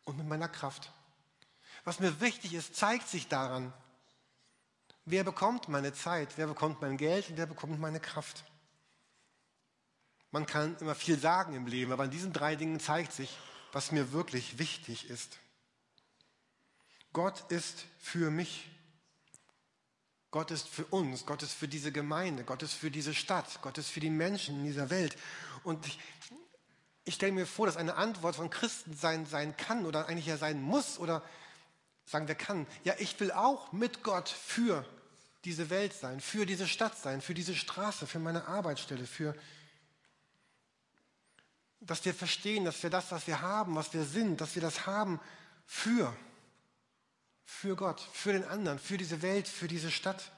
und 0.03 0.19
mit 0.19 0.27
meiner 0.27 0.49
Kraft. 0.49 0.91
Was 1.85 2.01
mir 2.01 2.21
wichtig 2.21 2.55
ist, 2.55 2.75
zeigt 2.75 3.07
sich 3.07 3.29
daran, 3.29 3.73
wer 5.07 5.25
bekommt 5.25 5.69
meine 5.69 5.95
Zeit, 5.95 6.37
wer 6.37 6.49
bekommt 6.49 6.83
mein 6.83 6.97
Geld 6.99 7.31
und 7.31 7.39
wer 7.39 7.47
bekommt 7.47 7.81
meine 7.81 8.01
Kraft. 8.01 8.45
Man 10.33 10.45
kann 10.45 10.77
immer 10.81 10.95
viel 10.95 11.19
sagen 11.19 11.55
im 11.55 11.67
Leben, 11.67 11.93
aber 11.93 12.03
an 12.03 12.11
diesen 12.11 12.33
drei 12.33 12.57
Dingen 12.57 12.81
zeigt 12.81 13.13
sich, 13.13 13.39
was 13.73 13.93
mir 13.93 14.13
wirklich 14.13 14.59
wichtig 14.59 15.09
ist. 15.09 15.39
Gott 17.13 17.51
ist 17.51 17.87
für 17.99 18.31
mich. 18.31 18.69
Gott 20.33 20.51
ist 20.51 20.69
für 20.69 20.85
uns, 20.87 21.25
Gott 21.25 21.43
ist 21.43 21.55
für 21.55 21.69
diese 21.69 21.93
Gemeinde, 21.93 22.45
Gott 22.45 22.63
ist 22.63 22.75
für 22.75 22.91
diese 22.91 23.15
Stadt, 23.15 23.63
Gott 23.63 23.79
ist 23.79 23.89
für 23.89 24.01
die 24.01 24.11
Menschen 24.11 24.57
in 24.57 24.65
dieser 24.65 24.91
Welt. 24.91 25.17
Und 25.63 25.87
ich, 25.87 25.99
ich 27.05 27.15
stelle 27.15 27.33
mir 27.33 27.47
vor, 27.47 27.65
dass 27.65 27.77
eine 27.77 27.95
Antwort 27.95 28.37
von 28.37 28.51
Christen 28.51 28.95
sein, 28.95 29.25
sein 29.25 29.57
kann 29.57 29.87
oder 29.87 30.09
eigentlich 30.09 30.27
ja 30.27 30.37
sein 30.37 30.61
muss 30.61 30.99
oder 30.99 31.23
sagen 32.05 32.29
wir 32.29 32.35
kann. 32.35 32.67
Ja, 32.85 32.95
ich 32.99 33.19
will 33.21 33.33
auch 33.33 33.73
mit 33.73 34.03
Gott 34.03 34.29
für 34.29 34.85
diese 35.47 35.71
Welt 35.71 35.95
sein, 35.95 36.21
für 36.21 36.45
diese 36.45 36.67
Stadt 36.67 36.99
sein, 36.99 37.21
für 37.21 37.33
diese 37.33 37.55
Straße, 37.55 38.09
für 38.09 38.19
meine 38.19 38.49
Arbeitsstelle, 38.49 39.07
für 39.07 39.35
dass 41.81 42.05
wir 42.05 42.13
verstehen, 42.13 42.65
dass 42.65 42.83
wir 42.83 42.91
das, 42.91 43.13
was 43.13 43.29
wir 43.29 43.41
haben, 43.41 43.77
was 43.77 43.95
wir 43.95 44.03
sind, 44.03 44.41
dass 44.41 44.57
wir 44.57 44.63
das 44.63 44.87
haben 44.87 45.21
für, 45.65 46.13
für 47.45 47.77
Gott, 47.77 48.01
für 48.13 48.33
den 48.33 48.43
anderen, 48.45 48.81
für 48.81 48.99
diese 48.99 49.23
Welt, 49.23 49.47
für 49.47 49.69
diese 49.69 49.93
Stadt. 49.93 50.33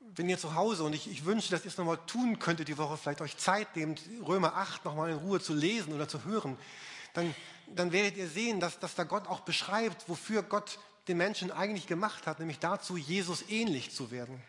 Wenn 0.00 0.28
ihr 0.28 0.38
zu 0.38 0.56
Hause, 0.56 0.82
und 0.82 0.92
ich, 0.92 1.08
ich 1.08 1.24
wünsche, 1.24 1.52
dass 1.52 1.64
ihr 1.64 1.70
es 1.70 1.78
nochmal 1.78 2.00
tun 2.08 2.40
könntet 2.40 2.66
die 2.66 2.76
Woche, 2.76 2.96
vielleicht 2.96 3.20
euch 3.20 3.36
Zeit 3.36 3.76
nehmt, 3.76 4.00
Römer 4.26 4.56
8 4.56 4.84
nochmal 4.84 5.10
in 5.10 5.18
Ruhe 5.18 5.40
zu 5.40 5.54
lesen 5.54 5.92
oder 5.92 6.08
zu 6.08 6.24
hören, 6.24 6.58
dann, 7.12 7.32
dann 7.68 7.92
werdet 7.92 8.16
ihr 8.16 8.28
sehen, 8.28 8.58
dass, 8.58 8.80
dass 8.80 8.96
da 8.96 9.04
Gott 9.04 9.28
auch 9.28 9.40
beschreibt, 9.40 10.08
wofür 10.08 10.42
Gott 10.42 10.80
den 11.08 11.16
Menschen 11.16 11.50
eigentlich 11.50 11.86
gemacht 11.86 12.26
hat, 12.26 12.38
nämlich 12.38 12.58
dazu, 12.58 12.96
Jesus 12.96 13.44
ähnlich 13.48 13.90
zu 13.94 14.10
werden. 14.10 14.42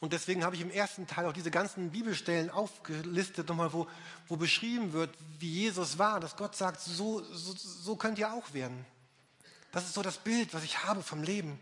Und 0.00 0.12
deswegen 0.12 0.44
habe 0.44 0.54
ich 0.54 0.62
im 0.62 0.70
ersten 0.70 1.06
Teil 1.08 1.26
auch 1.26 1.32
diese 1.32 1.50
ganzen 1.50 1.90
Bibelstellen 1.90 2.50
aufgelistet, 2.50 3.48
nochmal, 3.48 3.72
wo, 3.72 3.88
wo 4.28 4.36
beschrieben 4.36 4.92
wird, 4.92 5.10
wie 5.40 5.50
Jesus 5.50 5.98
war, 5.98 6.20
dass 6.20 6.36
Gott 6.36 6.54
sagt, 6.54 6.80
so, 6.80 7.22
so, 7.34 7.54
so 7.56 7.96
könnt 7.96 8.18
ihr 8.18 8.32
auch 8.32 8.52
werden. 8.52 8.86
Das 9.72 9.84
ist 9.84 9.94
so 9.94 10.02
das 10.02 10.18
Bild, 10.18 10.54
was 10.54 10.62
ich 10.62 10.84
habe 10.84 11.02
vom 11.02 11.22
Leben. 11.22 11.58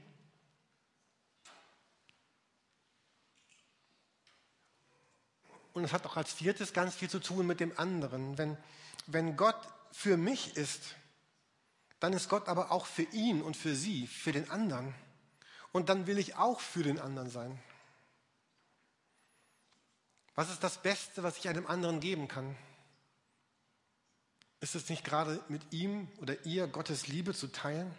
Und 5.72 5.85
es 5.85 5.92
hat 5.92 6.07
auch 6.07 6.16
als 6.16 6.33
viertes 6.33 6.72
ganz 6.72 6.94
viel 6.94 7.11
zu 7.11 7.20
tun 7.20 7.46
mit 7.46 7.61
dem 7.61 7.79
anderen. 7.79 8.38
Wenn, 8.38 8.57
wenn 9.07 9.37
Gott 9.37 9.61
für 9.92 10.16
mich 10.16 10.57
ist, 10.57 10.94
dann 12.00 12.12
ist 12.12 12.28
Gott 12.28 12.48
aber 12.48 12.70
auch 12.70 12.87
für 12.87 13.02
ihn 13.02 13.42
und 13.42 13.56
für 13.56 13.74
sie, 13.74 14.06
für 14.06 14.32
den 14.32 14.50
anderen. 14.50 14.94
Und 15.72 15.88
dann 15.88 16.06
will 16.06 16.18
ich 16.18 16.37
auch 16.37 16.61
für 16.61 16.82
den 16.82 16.98
anderen 16.98 17.30
sein. 17.30 17.59
Was 20.35 20.50
ist 20.50 20.62
das 20.62 20.82
Beste, 20.82 21.22
was 21.22 21.38
ich 21.38 21.48
einem 21.48 21.66
anderen 21.66 22.00
geben 22.00 22.28
kann? 22.28 22.56
Ist 24.61 24.74
es 24.74 24.88
nicht 24.88 25.04
gerade 25.04 25.42
mit 25.48 25.72
ihm 25.72 26.09
oder 26.18 26.44
ihr 26.44 26.66
Gottes 26.66 27.06
Liebe 27.06 27.35
zu 27.35 27.48
teilen? 27.48 27.94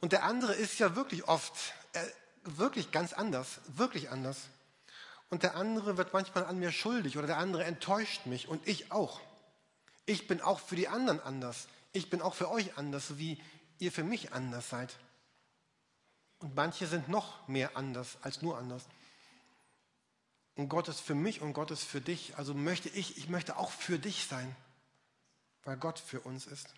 Und 0.00 0.12
der 0.12 0.24
andere 0.24 0.54
ist 0.54 0.78
ja 0.78 0.96
wirklich 0.96 1.26
oft, 1.28 1.54
äh, 1.92 2.06
wirklich 2.44 2.92
ganz 2.92 3.12
anders, 3.12 3.60
wirklich 3.68 4.10
anders. 4.10 4.48
Und 5.30 5.42
der 5.42 5.56
andere 5.56 5.96
wird 5.96 6.12
manchmal 6.12 6.44
an 6.44 6.58
mir 6.58 6.70
schuldig 6.70 7.16
oder 7.16 7.26
der 7.26 7.38
andere 7.38 7.64
enttäuscht 7.64 8.26
mich 8.26 8.46
und 8.46 8.66
ich 8.68 8.92
auch. 8.92 9.20
Ich 10.06 10.28
bin 10.28 10.40
auch 10.40 10.60
für 10.60 10.76
die 10.76 10.88
anderen 10.88 11.20
anders. 11.20 11.66
Ich 11.94 12.10
bin 12.10 12.20
auch 12.20 12.34
für 12.34 12.50
euch 12.50 12.76
anders, 12.76 13.08
so 13.08 13.18
wie 13.18 13.40
ihr 13.78 13.92
für 13.92 14.02
mich 14.02 14.32
anders 14.32 14.68
seid. 14.68 14.94
Und 16.40 16.56
manche 16.56 16.88
sind 16.88 17.08
noch 17.08 17.46
mehr 17.46 17.76
anders 17.76 18.18
als 18.20 18.42
nur 18.42 18.58
anders. 18.58 18.84
Und 20.56 20.68
Gott 20.68 20.88
ist 20.88 21.00
für 21.00 21.14
mich 21.14 21.40
und 21.40 21.52
Gott 21.52 21.70
ist 21.70 21.84
für 21.84 22.00
dich. 22.00 22.36
Also 22.36 22.52
möchte 22.52 22.88
ich, 22.88 23.16
ich 23.16 23.28
möchte 23.28 23.56
auch 23.56 23.70
für 23.70 23.98
dich 23.98 24.26
sein, 24.26 24.54
weil 25.62 25.76
Gott 25.76 26.00
für 26.00 26.20
uns 26.20 26.46
ist. 26.46 26.74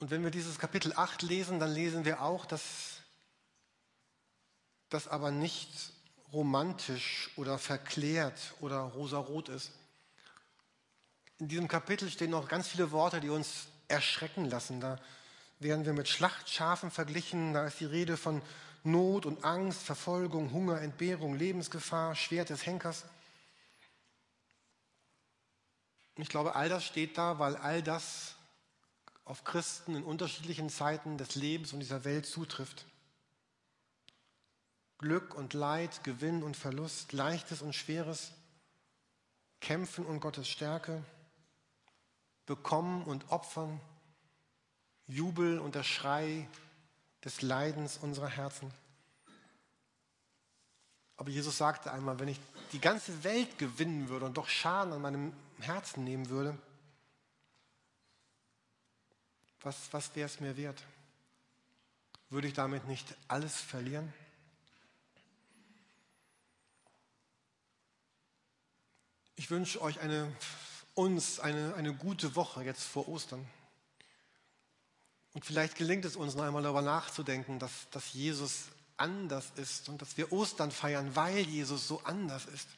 Und 0.00 0.10
wenn 0.10 0.24
wir 0.24 0.32
dieses 0.32 0.58
Kapitel 0.58 0.92
8 0.94 1.22
lesen, 1.22 1.60
dann 1.60 1.72
lesen 1.72 2.04
wir 2.04 2.22
auch, 2.22 2.44
dass 2.44 3.00
das 4.88 5.06
aber 5.06 5.30
nicht 5.30 5.92
romantisch 6.32 7.30
oder 7.36 7.56
verklärt 7.56 8.54
oder 8.60 8.80
rosarot 8.80 9.48
ist. 9.48 9.70
In 11.44 11.48
diesem 11.48 11.68
Kapitel 11.68 12.08
stehen 12.08 12.30
noch 12.30 12.48
ganz 12.48 12.68
viele 12.68 12.90
Worte, 12.90 13.20
die 13.20 13.28
uns 13.28 13.66
erschrecken 13.86 14.46
lassen. 14.46 14.80
Da 14.80 14.98
werden 15.58 15.84
wir 15.84 15.92
mit 15.92 16.08
Schlachtschafen 16.08 16.90
verglichen, 16.90 17.52
da 17.52 17.66
ist 17.66 17.80
die 17.80 17.84
Rede 17.84 18.16
von 18.16 18.40
Not 18.82 19.26
und 19.26 19.44
Angst, 19.44 19.82
Verfolgung, 19.82 20.52
Hunger, 20.52 20.80
Entbehrung, 20.80 21.36
Lebensgefahr, 21.36 22.14
Schwert 22.16 22.48
des 22.48 22.64
Henkers. 22.64 23.04
Ich 26.16 26.30
glaube, 26.30 26.56
all 26.56 26.70
das 26.70 26.82
steht 26.82 27.18
da, 27.18 27.38
weil 27.38 27.56
all 27.56 27.82
das 27.82 28.36
auf 29.26 29.44
Christen 29.44 29.96
in 29.96 30.02
unterschiedlichen 30.02 30.70
Zeiten 30.70 31.18
des 31.18 31.34
Lebens 31.34 31.74
und 31.74 31.80
dieser 31.80 32.04
Welt 32.04 32.24
zutrifft. 32.24 32.86
Glück 34.96 35.34
und 35.34 35.52
Leid, 35.52 36.04
Gewinn 36.04 36.42
und 36.42 36.56
Verlust, 36.56 37.12
Leichtes 37.12 37.60
und 37.60 37.74
Schweres, 37.74 38.32
Kämpfen 39.60 40.06
und 40.06 40.20
Gottes 40.20 40.48
Stärke, 40.48 41.04
Bekommen 42.46 43.04
und 43.04 43.30
Opfern, 43.30 43.80
Jubel 45.06 45.58
und 45.58 45.74
der 45.74 45.82
Schrei 45.82 46.48
des 47.24 47.42
Leidens 47.42 47.98
unserer 47.98 48.28
Herzen. 48.28 48.72
Aber 51.16 51.30
Jesus 51.30 51.56
sagte 51.58 51.92
einmal, 51.92 52.18
wenn 52.18 52.28
ich 52.28 52.40
die 52.72 52.80
ganze 52.80 53.24
Welt 53.24 53.58
gewinnen 53.58 54.08
würde 54.08 54.26
und 54.26 54.36
doch 54.36 54.48
Schaden 54.48 54.92
an 54.92 55.00
meinem 55.00 55.32
Herzen 55.60 56.04
nehmen 56.04 56.28
würde, 56.28 56.58
was, 59.60 59.92
was 59.92 60.14
wäre 60.14 60.26
es 60.26 60.40
mir 60.40 60.56
wert? 60.56 60.82
Würde 62.28 62.48
ich 62.48 62.54
damit 62.54 62.86
nicht 62.86 63.14
alles 63.28 63.56
verlieren? 63.60 64.12
Ich 69.36 69.50
wünsche 69.50 69.80
euch 69.80 70.00
eine, 70.00 70.30
uns 70.94 71.40
eine, 71.40 71.74
eine 71.74 71.94
gute 71.94 72.36
Woche 72.36 72.62
jetzt 72.62 72.82
vor 72.82 73.08
Ostern. 73.08 73.46
Und 75.32 75.44
vielleicht 75.44 75.76
gelingt 75.76 76.04
es 76.04 76.16
uns 76.16 76.34
noch 76.34 76.44
einmal 76.44 76.62
darüber 76.62 76.82
nachzudenken, 76.82 77.58
dass, 77.58 77.90
dass 77.90 78.12
Jesus 78.12 78.66
anders 78.96 79.50
ist 79.56 79.88
und 79.88 80.00
dass 80.00 80.16
wir 80.16 80.32
Ostern 80.32 80.70
feiern, 80.70 81.16
weil 81.16 81.40
Jesus 81.40 81.88
so 81.88 82.00
anders 82.04 82.46
ist. 82.46 82.68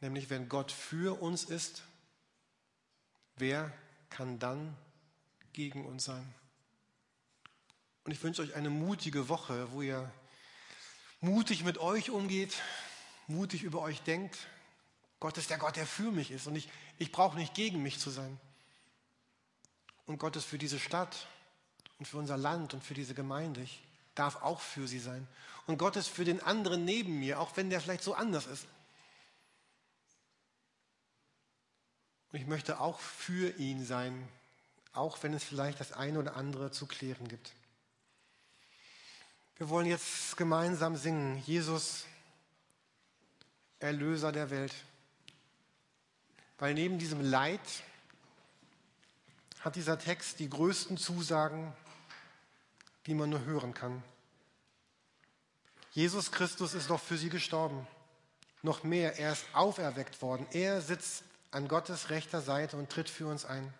Nämlich 0.00 0.30
wenn 0.30 0.48
Gott 0.48 0.72
für 0.72 1.20
uns 1.20 1.44
ist, 1.44 1.82
wer 3.36 3.72
kann 4.10 4.38
dann 4.38 4.76
gegen 5.52 5.84
uns 5.84 6.04
sein? 6.04 6.34
Und 8.04 8.12
ich 8.12 8.22
wünsche 8.22 8.42
euch 8.42 8.54
eine 8.54 8.70
mutige 8.70 9.28
Woche, 9.28 9.70
wo 9.72 9.82
ihr 9.82 10.10
mutig 11.20 11.64
mit 11.64 11.78
euch 11.78 12.10
umgeht, 12.10 12.54
mutig 13.26 13.62
über 13.62 13.80
euch 13.80 14.02
denkt. 14.02 14.38
Gott 15.24 15.38
ist 15.38 15.48
der 15.48 15.56
Gott, 15.56 15.76
der 15.76 15.86
für 15.86 16.10
mich 16.12 16.30
ist 16.30 16.46
und 16.46 16.54
ich, 16.54 16.68
ich 16.98 17.10
brauche 17.10 17.38
nicht 17.38 17.54
gegen 17.54 17.82
mich 17.82 17.98
zu 17.98 18.10
sein. 18.10 18.38
Und 20.04 20.18
Gott 20.18 20.36
ist 20.36 20.44
für 20.44 20.58
diese 20.58 20.78
Stadt 20.78 21.28
und 21.98 22.04
für 22.04 22.18
unser 22.18 22.36
Land 22.36 22.74
und 22.74 22.84
für 22.84 22.92
diese 22.92 23.14
Gemeinde. 23.14 23.62
Ich 23.62 23.82
darf 24.14 24.42
auch 24.42 24.60
für 24.60 24.86
sie 24.86 24.98
sein. 24.98 25.26
Und 25.66 25.78
Gott 25.78 25.96
ist 25.96 26.08
für 26.08 26.26
den 26.26 26.42
anderen 26.42 26.84
neben 26.84 27.20
mir, 27.20 27.40
auch 27.40 27.56
wenn 27.56 27.70
der 27.70 27.80
vielleicht 27.80 28.04
so 28.04 28.12
anders 28.12 28.44
ist. 28.44 28.66
Und 32.30 32.40
ich 32.40 32.46
möchte 32.46 32.78
auch 32.78 33.00
für 33.00 33.56
ihn 33.58 33.82
sein, 33.82 34.28
auch 34.92 35.22
wenn 35.22 35.32
es 35.32 35.42
vielleicht 35.42 35.80
das 35.80 35.92
eine 35.92 36.18
oder 36.18 36.36
andere 36.36 36.70
zu 36.70 36.84
klären 36.84 37.28
gibt. 37.28 37.54
Wir 39.56 39.70
wollen 39.70 39.86
jetzt 39.86 40.36
gemeinsam 40.36 40.98
singen, 40.98 41.42
Jesus, 41.46 42.04
Erlöser 43.78 44.30
der 44.30 44.50
Welt. 44.50 44.74
Weil 46.64 46.72
neben 46.72 46.98
diesem 46.98 47.20
Leid, 47.20 47.60
hat 49.60 49.76
dieser 49.76 49.98
Text 49.98 50.38
die 50.38 50.48
größten 50.48 50.96
Zusagen, 50.96 51.70
die 53.04 53.12
man 53.12 53.28
nur 53.28 53.44
hören 53.44 53.74
kann. 53.74 54.02
Jesus 55.92 56.32
Christus 56.32 56.72
ist 56.72 56.88
doch 56.88 57.00
für 57.02 57.18
sie 57.18 57.28
gestorben. 57.28 57.86
noch 58.62 58.82
mehr, 58.82 59.18
er 59.18 59.32
ist 59.32 59.44
auferweckt 59.52 60.22
worden. 60.22 60.46
Er 60.52 60.80
sitzt 60.80 61.24
an 61.50 61.68
Gottes 61.68 62.08
rechter 62.08 62.40
Seite 62.40 62.78
und 62.78 62.88
tritt 62.88 63.10
für 63.10 63.26
uns 63.26 63.44
ein. 63.44 63.74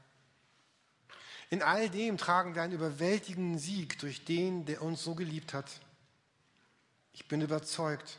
In 1.48 1.62
all 1.62 1.88
dem 1.88 2.18
tragen 2.18 2.54
wir 2.54 2.60
einen 2.60 2.74
überwältigenden 2.74 3.58
Sieg 3.58 3.98
durch 4.00 4.26
den, 4.26 4.66
der 4.66 4.82
uns 4.82 5.02
so 5.02 5.14
geliebt 5.14 5.54
hat. 5.54 5.70
Ich 7.14 7.28
bin 7.28 7.40
überzeugt, 7.40 8.18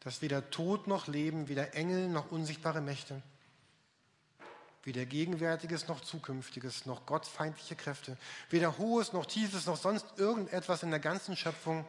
dass 0.00 0.22
weder 0.22 0.48
Tod 0.48 0.86
noch 0.86 1.08
Leben, 1.08 1.48
weder 1.48 1.74
Engel 1.74 2.08
noch 2.08 2.32
unsichtbare 2.32 2.80
Mächte, 2.80 3.22
weder 4.84 5.06
Gegenwärtiges 5.06 5.88
noch 5.88 6.00
Zukünftiges, 6.00 6.86
noch 6.86 7.06
gottfeindliche 7.06 7.76
Kräfte, 7.76 8.16
weder 8.50 8.78
Hohes 8.78 9.12
noch 9.12 9.26
Tiefes 9.26 9.66
noch 9.66 9.76
sonst 9.76 10.06
irgendetwas 10.18 10.82
in 10.82 10.90
der 10.90 11.00
ganzen 11.00 11.36
Schöpfung 11.36 11.84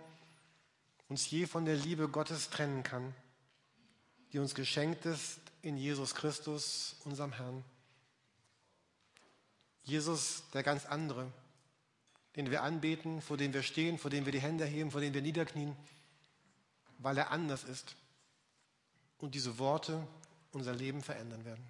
uns 1.10 1.30
je 1.30 1.46
von 1.46 1.66
der 1.66 1.76
Liebe 1.76 2.08
Gottes 2.08 2.50
trennen 2.50 2.84
kann, 2.84 3.14
die 4.32 4.40
uns 4.40 4.56
geschenkt 4.56 5.06
ist 5.06 5.40
in 5.62 5.78
Jesus 5.78 6.16
Christus, 6.16 6.96
unserem 7.04 7.34
Herrn. 7.34 7.64
Jesus, 9.84 10.44
der 10.54 10.64
ganz 10.64 10.86
andere, 10.86 11.32
den 12.36 12.50
wir 12.52 12.64
anbeten, 12.64 13.22
vor 13.22 13.38
dem 13.38 13.54
wir 13.54 13.64
stehen, 13.64 13.98
vor 13.98 14.10
dem 14.10 14.26
wir 14.26 14.32
die 14.32 14.42
Hände 14.42 14.66
heben, 14.66 14.92
vor 14.92 15.02
dem 15.02 15.14
wir 15.14 15.22
niederknien, 15.22 15.76
weil 17.00 17.18
er 17.18 17.32
anders 17.32 17.64
ist 17.64 17.96
und 19.18 19.36
diese 19.36 19.60
Worte 19.60 20.08
unser 20.52 20.74
Leben 20.74 21.02
verändern 21.02 21.44
werden. 21.46 21.66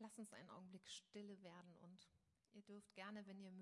Lass 0.00 0.18
uns 0.18 0.32
einen 0.32 0.50
Augenblick 0.50 0.82
stille 0.86 1.42
werden 1.42 1.74
und 1.82 1.98
ihr 2.54 2.57
dürft 2.68 2.94
gerne, 2.94 3.26
wenn 3.26 3.40
ihr 3.40 3.50
mögt, 3.50 3.56